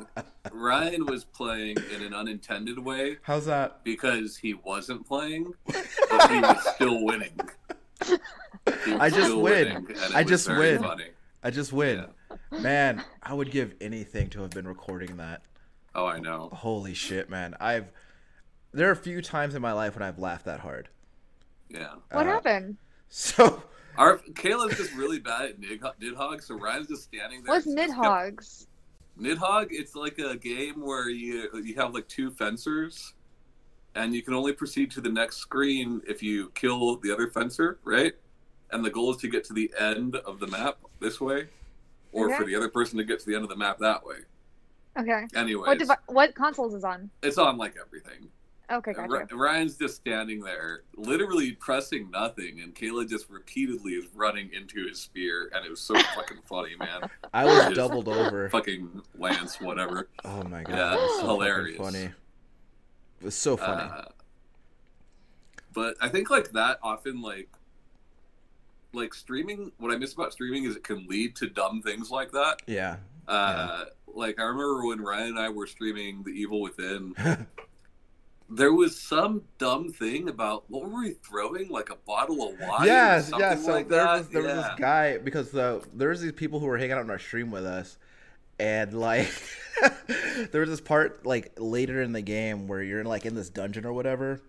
[0.52, 3.82] Ryan was playing in an unintended way How's that?
[3.84, 7.38] because he wasn't playing, but he was still winning.
[8.06, 8.18] Was
[9.00, 9.66] I just still win.
[9.66, 10.84] winning, and it I just win.
[11.42, 12.06] I just win.
[12.50, 15.42] Man, I would give anything to have been recording that.
[15.94, 16.48] Oh, I know.
[16.52, 17.56] Holy shit, man.
[17.60, 17.90] I've
[18.72, 20.88] there are a few times in my life when I've laughed that hard.
[21.68, 21.94] Yeah.
[22.12, 22.76] What Uh, happened?
[23.10, 23.62] So
[23.98, 27.54] Our Kayla's just really bad at Nidhogg, Nidhogg so Ryan's just standing there.
[27.56, 28.66] What's kept-
[29.20, 33.14] Nidhogg, it's like a game where you you have like two fencers,
[33.96, 37.80] and you can only proceed to the next screen if you kill the other fencer,
[37.82, 38.12] right?
[38.70, 41.48] And the goal is to get to the end of the map this way,
[42.12, 42.38] or Okay.
[42.38, 44.18] for the other person to get to the end of the map that way.
[44.96, 45.26] Okay.
[45.34, 47.10] Anyway, What devi- what consoles is on?
[47.22, 48.30] it's on like everything.
[48.70, 49.08] Okay, gotcha.
[49.34, 54.86] Ry- Ryan's just standing there, literally pressing nothing, and Kayla just repeatedly is running into
[54.86, 57.08] his spear, and it was so fucking funny, man.
[57.32, 58.48] I was Just doubled over.
[58.50, 60.08] Fucking Lance, whatever.
[60.24, 61.78] Oh my god, Yeah, it was so hilarious.
[61.78, 62.04] funny.
[63.20, 63.90] It was so funny.
[63.90, 64.02] Uh,
[65.72, 67.48] but I think like that often like
[68.92, 69.72] like streaming.
[69.78, 72.62] What I miss about streaming is it can lead to dumb things like that.
[72.66, 72.96] yeah.
[73.26, 77.14] Uh, Like I remember when Ryan and I were streaming The Evil Within.
[78.50, 82.86] There was some dumb thing about what were we throwing, like a bottle of wine?
[82.86, 83.58] yes, something.
[83.58, 86.66] So like there was there was this guy because the there was these people who
[86.66, 87.98] were hanging out on our stream with us,
[88.58, 89.30] and like
[90.50, 93.84] there was this part like later in the game where you're like in this dungeon
[93.84, 94.40] or whatever,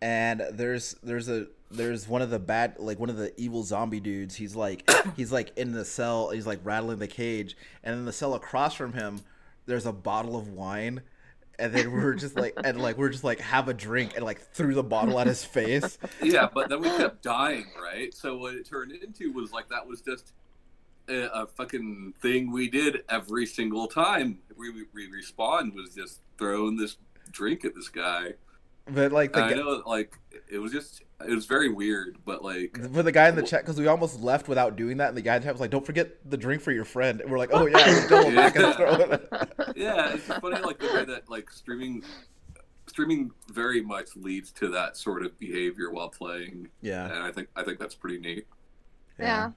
[0.00, 4.00] and there's there's a there's one of the bad like one of the evil zombie
[4.00, 4.34] dudes.
[4.36, 6.30] He's like he's like in the cell.
[6.30, 9.20] He's like rattling the cage, and in the cell across from him,
[9.66, 11.02] there's a bottle of wine.
[11.58, 14.40] And then we're just like, and like we're just like have a drink, and like
[14.52, 15.98] threw the bottle at his face.
[16.22, 18.14] yeah, but then we kept dying, right?
[18.14, 20.32] So what it turned into was like that was just
[21.08, 26.20] a, a fucking thing we did every single time we, we, we respawned was just
[26.38, 26.96] throwing this
[27.30, 28.34] drink at this guy.
[28.86, 30.16] But like the I know, like
[30.50, 33.62] it was just it was very weird, but like for the guy in the chat
[33.62, 35.70] because we almost left without doing that, and the guy in the chat was like,
[35.70, 38.56] "Don't forget the drink for your friend." And we're like, "Oh yeah," we double back
[38.56, 39.28] and throw it.
[39.76, 42.04] yeah, it's funny like the way that like streaming
[42.86, 47.06] streaming very much leads to that sort of behavior while playing, Yeah.
[47.06, 48.46] and I think I think that's pretty neat.
[49.18, 49.50] Yeah.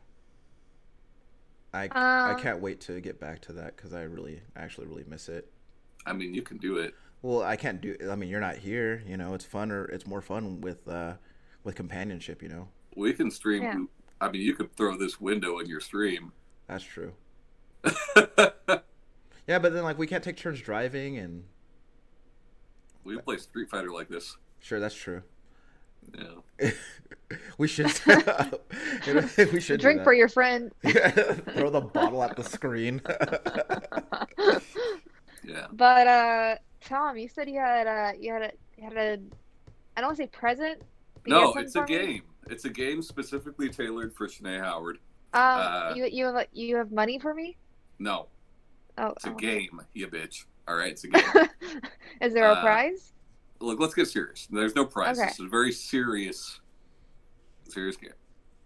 [1.74, 5.06] I, I Um, can't wait to get back to that because I really actually really
[5.08, 5.50] miss it.
[6.06, 6.94] I mean, you can do it.
[7.22, 7.96] Well, I can't do.
[8.10, 9.04] I mean, you're not here.
[9.08, 11.14] You know, it's fun or it's more fun with uh
[11.64, 12.42] with companionship.
[12.42, 13.64] You know, We can stream.
[13.64, 13.78] Yeah.
[14.20, 16.32] I mean, you could throw this window in your stream.
[16.68, 17.14] that's true.
[19.48, 21.44] Yeah, but then like we can't take turns driving, and
[23.04, 24.38] we play Street Fighter like this.
[24.60, 25.24] sure, that's true.
[26.18, 26.70] Yeah.
[27.58, 27.92] we should.
[28.08, 30.72] you know, we should Drink for your friend.
[30.84, 33.02] Throw the bottle at the screen.
[35.44, 35.68] Yeah.
[35.74, 39.20] But uh, Tom, you said you had uh, you had a you had a
[39.98, 40.82] I don't want to say present.
[41.24, 42.24] But you had No, it's a game.
[42.48, 44.98] It's a game specifically tailored for Shanae Howard.
[45.34, 47.58] Um, Uh, you you have you have money for me?
[48.00, 48.28] No,
[48.98, 49.36] Oh, it's a oh.
[49.36, 50.46] game, you bitch.
[50.68, 51.24] All right, it's a game.
[52.22, 53.14] Is there a Uh, prize?
[53.60, 54.48] Look, let's get serious.
[54.52, 55.20] There's no prize.
[55.20, 55.30] Okay.
[55.30, 56.60] It's a very serious,
[57.70, 58.14] serious game.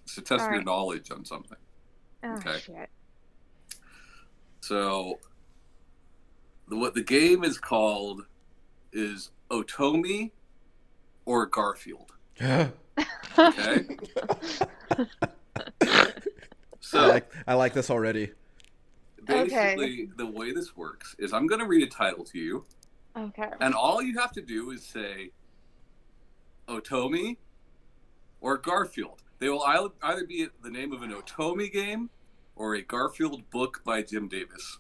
[0.03, 1.57] It's to test All your knowledge on something.
[2.23, 2.59] Oh okay.
[2.59, 2.89] shit.
[4.61, 5.19] So,
[6.69, 8.25] the, what the game is called
[8.93, 10.31] is Otome
[11.25, 12.13] or Garfield.
[12.41, 12.71] Okay.
[16.85, 18.31] So I like I like this already.
[19.25, 22.63] basically, the way this works is I'm going to read a title to you,
[23.17, 23.49] okay.
[23.59, 25.31] and all you have to do is say
[26.67, 27.37] Otome
[28.39, 29.23] or Garfield.
[29.39, 32.11] They will either be the name of an Otome game
[32.55, 34.77] or a Garfield book by Jim Davis.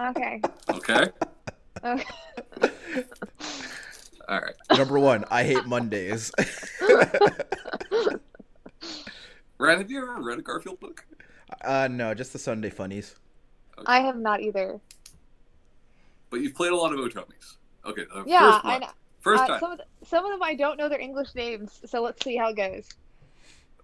[0.00, 0.40] Okay.
[0.70, 1.08] Okay.
[1.84, 2.04] Okay.
[4.30, 4.54] All right.
[4.78, 6.30] Number one, I hate Mondays.
[9.58, 11.04] Ryan, have you ever read a Garfield book?
[11.64, 13.16] uh, no, just the Sunday funnies.
[13.86, 14.80] I have not either.
[16.30, 17.56] But you've played a lot of Otomes.
[17.84, 18.04] Okay.
[18.14, 18.86] The Yeah, first I know.
[19.20, 19.60] First Uh, time.
[19.60, 22.36] some of the, some of them I don't know their English names, so let's see
[22.36, 22.88] how it goes.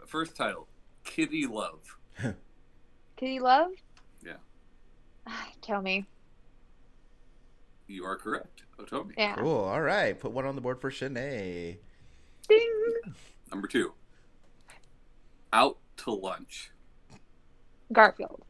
[0.07, 0.69] First title.
[1.05, 1.81] Kitty Love.
[3.17, 3.73] Kitty Love?
[4.25, 4.37] Yeah.
[5.61, 6.07] Tell me.
[7.89, 8.63] You are correct.
[8.79, 9.13] Otome.
[9.17, 9.37] Yeah.
[9.37, 9.57] Cool.
[9.65, 11.79] All right, put one on the board for Shanae.
[12.49, 12.95] Ding.
[13.51, 13.93] Number two.
[15.53, 16.71] Out to lunch.
[17.93, 18.43] Garfield.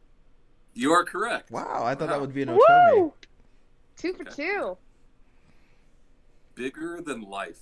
[0.75, 1.51] You are correct.
[1.51, 2.93] Wow, I thought that would be an Otome.
[2.97, 3.15] Woo!
[3.97, 4.35] Two for Okay.
[4.35, 4.77] two.
[6.55, 7.61] Bigger than life.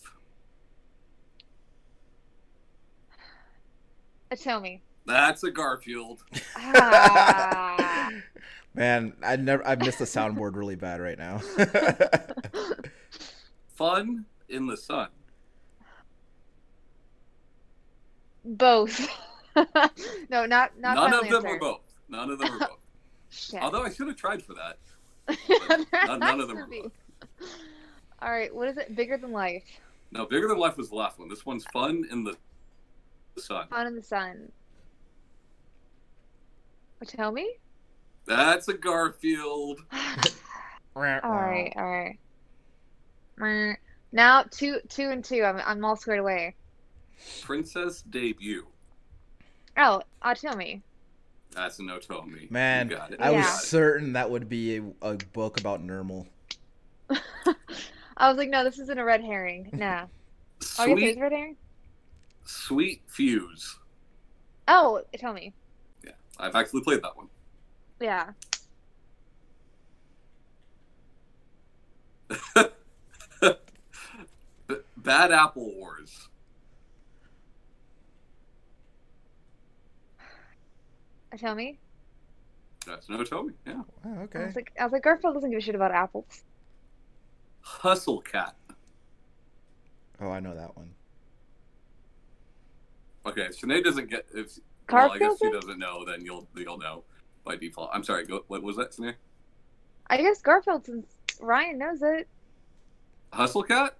[4.36, 4.82] Tell me.
[5.06, 6.24] That's a Garfield.
[6.56, 8.10] Ah.
[8.74, 11.38] Man, I never I missed the soundboard really bad right now.
[13.74, 15.08] Fun in the sun.
[18.44, 19.08] Both.
[20.28, 21.48] no, not not None of them answer.
[21.48, 21.80] were both.
[22.08, 22.78] None of them were both.
[23.30, 23.62] Shit.
[23.62, 24.78] Although I should have tried for that.
[26.08, 26.92] None- none of them were both.
[28.20, 28.94] All right, what is it?
[28.96, 29.64] Bigger than life.
[30.10, 31.28] No, bigger than life was the last one.
[31.28, 32.36] This one's fun in the
[33.38, 33.66] sun.
[33.68, 34.50] Fun in the sun.
[37.04, 37.58] Tell me.
[38.26, 39.80] That's a Garfield.
[39.92, 39.92] all
[40.94, 42.18] right, all right.
[44.12, 45.42] Now two, two and two.
[45.44, 46.56] I'm, I'm all squared away.
[47.40, 48.66] Princess debut.
[49.76, 50.82] Oh, uh, tell me.
[51.52, 52.50] That's an Otome.
[52.50, 53.20] Man, you got it.
[53.20, 53.52] I You was Yeah.
[53.52, 53.70] got it.
[53.70, 56.26] certain that would be a, a book about Nermal.
[58.16, 59.70] I was like, no, this isn't a red herring.
[59.76, 60.06] Nah.
[60.78, 61.56] Oh, I guess it Sweet, red herring.
[62.46, 63.78] sweet fuse.
[64.68, 65.54] Oh, tell me.
[66.38, 67.28] Yeah, I've actually played that one.
[68.00, 68.30] Yeah.
[74.68, 76.28] B- Bad Apple Wars.
[81.36, 81.78] Tell me.
[82.86, 83.54] That's an Otome.
[83.66, 83.82] Yeah.
[84.04, 84.44] Oh, I okay.
[84.44, 86.44] was like, I was like, Garfield doesn't give a shit about apples.
[87.60, 88.54] Hustle Cat.
[90.20, 90.90] Oh, I know that one.
[93.26, 94.58] Okay, Shanae doesn't get if
[94.94, 95.38] well, I guess Garfield.
[95.40, 95.64] she does?
[95.64, 97.04] doesn't know, then you'll you'll know
[97.44, 97.90] by default.
[97.92, 98.24] I'm sorry.
[98.26, 99.16] Go, what was that, Snare?
[100.08, 101.06] I guess Garfield, since
[101.40, 102.28] Ryan knows it.
[103.32, 103.96] Hustle Cat.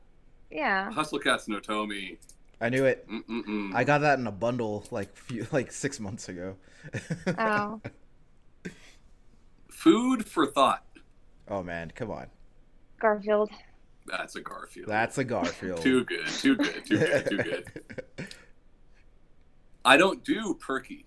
[0.51, 0.91] Yeah.
[0.93, 2.19] Hustle Cat's an Otome.
[2.61, 3.07] I knew it.
[3.09, 3.75] Mm-mm-mm.
[3.75, 6.57] I got that in a bundle like few, like six months ago.
[7.39, 7.81] Oh.
[9.71, 10.85] Food for thought.
[11.49, 12.29] Oh man, come on.
[13.01, 13.51] Garfield.
[14.07, 14.89] That's a Garfield.
[14.89, 15.81] That's a Garfield.
[15.83, 16.27] too good.
[16.27, 16.87] Too good.
[16.87, 17.27] Too good.
[17.29, 17.67] Too good.
[19.85, 21.05] I don't do perky.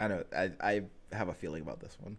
[0.00, 0.24] I know.
[0.36, 0.82] I I
[1.12, 2.16] have a feeling about this one.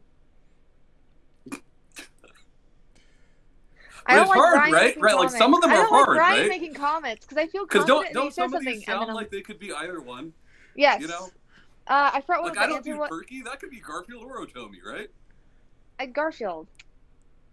[4.05, 4.85] I don't it's like hard, Ryan right?
[4.87, 6.49] making Right, like, some of them I are don't like hard, Ryan right?
[6.49, 9.59] making comments because I feel Because don't don't some of these sound like they could
[9.59, 10.33] be either one?
[10.75, 11.01] yes.
[11.01, 11.29] You know,
[11.87, 13.09] Uh, I forgot what like the I don't do was.
[13.09, 13.41] perky.
[13.43, 15.09] That could be Garfield or Otome, right?
[15.99, 16.67] Uh, Garfield.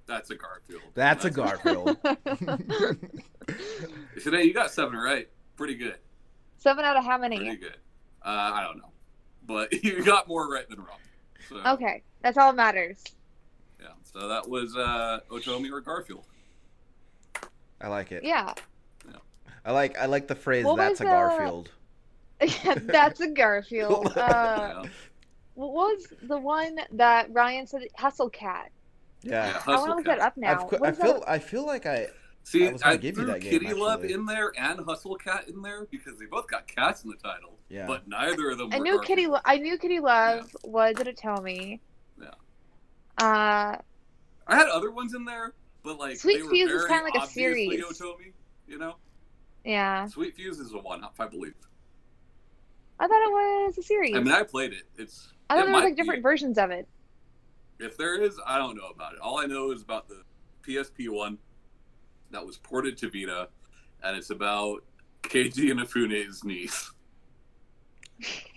[0.06, 0.82] That's a Garfield.
[0.94, 1.96] That's a Garfield.
[4.22, 5.28] Today you got seven right.
[5.56, 5.96] Pretty good.
[6.60, 7.36] Seven out of how many?
[7.36, 7.60] Pretty many?
[7.60, 7.76] good.
[8.22, 8.92] Uh, I don't know,
[9.46, 10.98] but you got more right than wrong.
[11.48, 13.02] So, Okay, that's all that matters.
[13.80, 13.88] Yeah.
[14.02, 16.26] So that was uh, Otome or Garfield.
[17.80, 18.22] I like it.
[18.24, 18.52] Yeah,
[19.64, 21.70] I like I like the phrase What "That's a uh, Garfield."
[22.86, 24.12] that's a Garfield.
[24.16, 24.90] Uh, yeah.
[25.54, 27.82] what was the one that Ryan said?
[27.96, 28.70] Hustle Cat.
[29.22, 29.48] Yeah.
[29.48, 29.62] Yeah.
[29.66, 30.68] I want to look that up now.
[30.72, 31.28] I've, I feel that?
[31.28, 32.08] I feel like I
[32.44, 34.80] See, I was gonna I, give you threw that game, Kitty Love in there and
[34.80, 37.58] Hustle Cat in there because they both got cats in the title.
[37.68, 37.86] Yeah.
[37.86, 38.72] But neither of them.
[38.72, 39.06] I were knew Garfield.
[39.06, 39.26] Kitty.
[39.28, 41.78] Lo- I knew Kitty Love was at Otome.
[42.20, 42.26] Yeah.
[43.18, 43.76] Uh,
[44.46, 47.20] I had other ones in there, but like Sweet they Fuse is kinda like a
[47.20, 47.84] obviously series.
[47.84, 48.32] Otome,
[48.66, 48.96] you know,
[49.64, 50.06] yeah.
[50.06, 51.54] Sweet Fuse is a one-off, I believe.
[52.98, 54.14] I thought it was a series.
[54.14, 54.84] I mean, I played it.
[54.98, 55.32] It's.
[55.48, 56.22] I thought it there was like different be.
[56.22, 56.88] versions of it.
[57.78, 59.20] If there is, I don't know about it.
[59.20, 60.22] All I know is about the
[60.66, 61.38] PSP one
[62.30, 63.48] that was ported to Vita,
[64.02, 64.84] and it's about
[65.22, 66.90] Keiji Inafune's niece.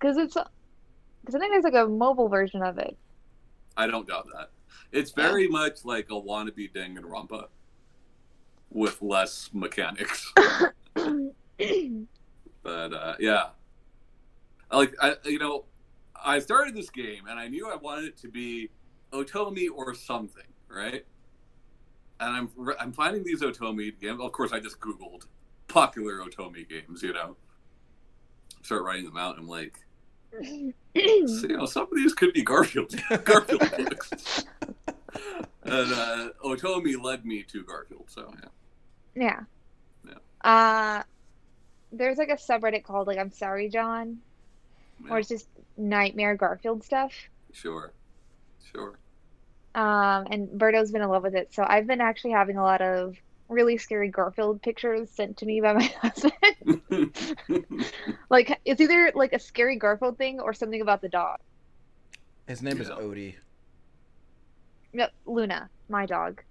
[0.00, 0.34] Because it's.
[0.34, 2.96] Because I think there's like a mobile version of it.
[3.76, 4.50] I don't doubt that.
[4.92, 5.24] It's Yeah.
[5.28, 7.48] very much like a wannabe Danganronpa
[8.70, 10.32] with less mechanics.
[12.62, 13.48] But uh, yeah,
[14.70, 15.64] like I you know
[16.14, 18.70] I started this game and I knew I wanted it to be
[19.12, 21.04] Otome or something, right?
[22.20, 22.50] And I'm
[22.80, 24.20] I'm finding these Otome games.
[24.20, 25.26] Of course, I just Googled
[25.68, 27.02] popular Otome games.
[27.02, 27.36] You know,
[28.62, 29.36] start writing them out.
[29.36, 29.78] And I'm like,
[30.42, 32.94] so, you know, some of these could be Garfield
[33.24, 34.44] Garfield books.
[35.64, 38.04] and uh, Otome led me to Garfield.
[38.08, 38.32] So
[39.14, 39.40] yeah, yeah.
[40.08, 40.50] Yeah.
[40.50, 41.02] Uh,
[41.92, 44.18] there's like a subreddit called like I'm sorry, John,
[45.04, 47.12] yeah, or it's just Nightmare Garfield stuff.
[47.52, 47.92] sure,
[48.72, 48.98] sure.
[49.74, 52.80] Um, and Berto's been in love with it, so I've been actually having a lot
[52.80, 53.16] of
[53.48, 57.84] really scary Garfield pictures sent to me by my husband.
[58.30, 61.38] like it's either like a scary Garfield thing or something about the dog.
[62.46, 63.36] his name is Odie.
[64.92, 66.42] No, Luna, my dog.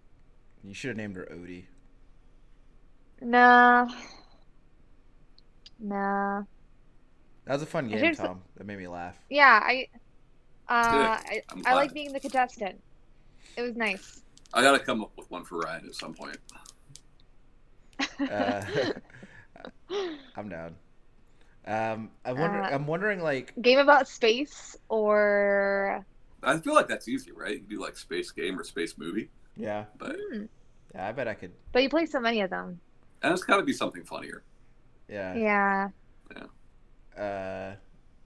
[0.63, 1.65] You should have named her Odie.
[3.21, 3.89] Nah.
[5.79, 6.43] Nah.
[7.45, 8.41] That was a fun game, should've- Tom.
[8.55, 9.15] That made me laugh.
[9.29, 9.87] Yeah, I
[10.69, 12.81] uh I, I'm like being the contestant.
[13.55, 14.21] It was nice.
[14.53, 16.37] I gotta come up with one for Ryan at some point.
[18.31, 18.63] Uh,
[20.35, 20.75] I'm down.
[21.65, 22.61] Um, I wonder.
[22.61, 26.05] Uh, I'm wondering, like, Game about space or
[26.43, 27.55] I feel like that's easy, right?
[27.59, 30.43] You do like space game or space movie, yeah, but Hmm,
[30.95, 31.07] yeah.
[31.07, 31.51] I bet I could.
[31.73, 32.79] but you play so many of them.
[33.21, 34.43] and it's got to be something funnier.
[35.09, 35.35] Yeah.
[35.35, 35.89] Yeah.
[37.21, 37.75] Uh,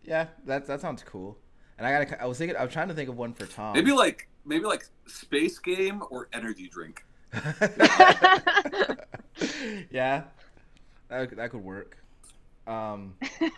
[0.04, 0.28] yeah.
[0.46, 1.38] That that sounds cool.
[1.78, 2.22] And I gotta.
[2.22, 2.58] I was thinking.
[2.58, 3.74] I was trying to think of one for Tom.
[3.74, 7.06] Maybe like maybe like space game or energy drink.
[9.92, 10.24] yeah.
[11.10, 11.98] That could- that could work.
[12.68, 13.16] Um.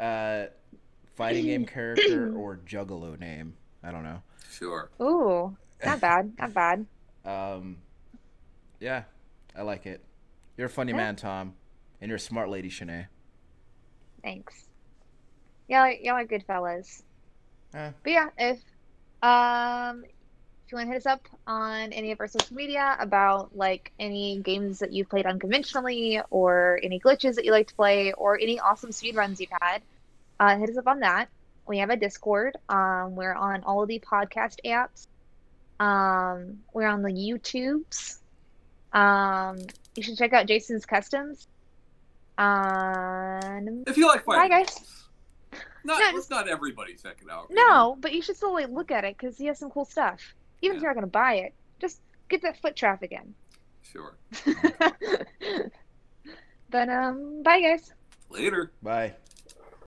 [0.00, 0.44] uh,
[1.16, 3.54] fighting game character or juggalo name.
[3.82, 4.22] I don't know.
[4.50, 4.90] Sure.
[5.00, 6.86] Ooh, not bad, not bad.
[7.24, 7.78] Um,
[8.80, 9.04] yeah,
[9.56, 10.04] I like it.
[10.56, 10.98] You're a funny Yeah.
[10.98, 11.54] man, Tom,
[12.00, 13.06] and you're a smart lady, Shanae.
[14.22, 14.66] Thanks.
[15.68, 17.02] Y'all, y'all are good fellas.
[17.74, 17.90] Eh.
[18.02, 18.58] But yeah, if
[19.22, 23.56] um if you want to hit us up on any of our social media about
[23.56, 28.12] like any games that you've played unconventionally or any glitches that you like to play
[28.12, 29.82] or any awesome speed runs you've had,
[30.38, 31.28] uh, hit us up on that.
[31.66, 32.56] We have a Discord.
[32.68, 35.08] Um, we're on all of the podcast apps.
[35.84, 38.18] Um, we're on the YouTubes.
[38.92, 39.58] Um,
[39.96, 41.48] you should check out Jason's Customs.
[42.38, 45.04] Um, If you like Bye, fighting guys.
[45.84, 45.98] Games.
[45.98, 47.46] Not Yeah, let's not everybody check it out.
[47.50, 47.68] you know?
[47.68, 50.20] No, but you should still like look at it because he has some cool stuff.
[50.62, 53.34] Even if you're not gonna buy it, just get that foot traffic in.
[53.82, 54.16] Sure.
[56.70, 57.92] but um, bye guys.
[58.30, 58.70] Later.
[58.82, 59.14] Bye.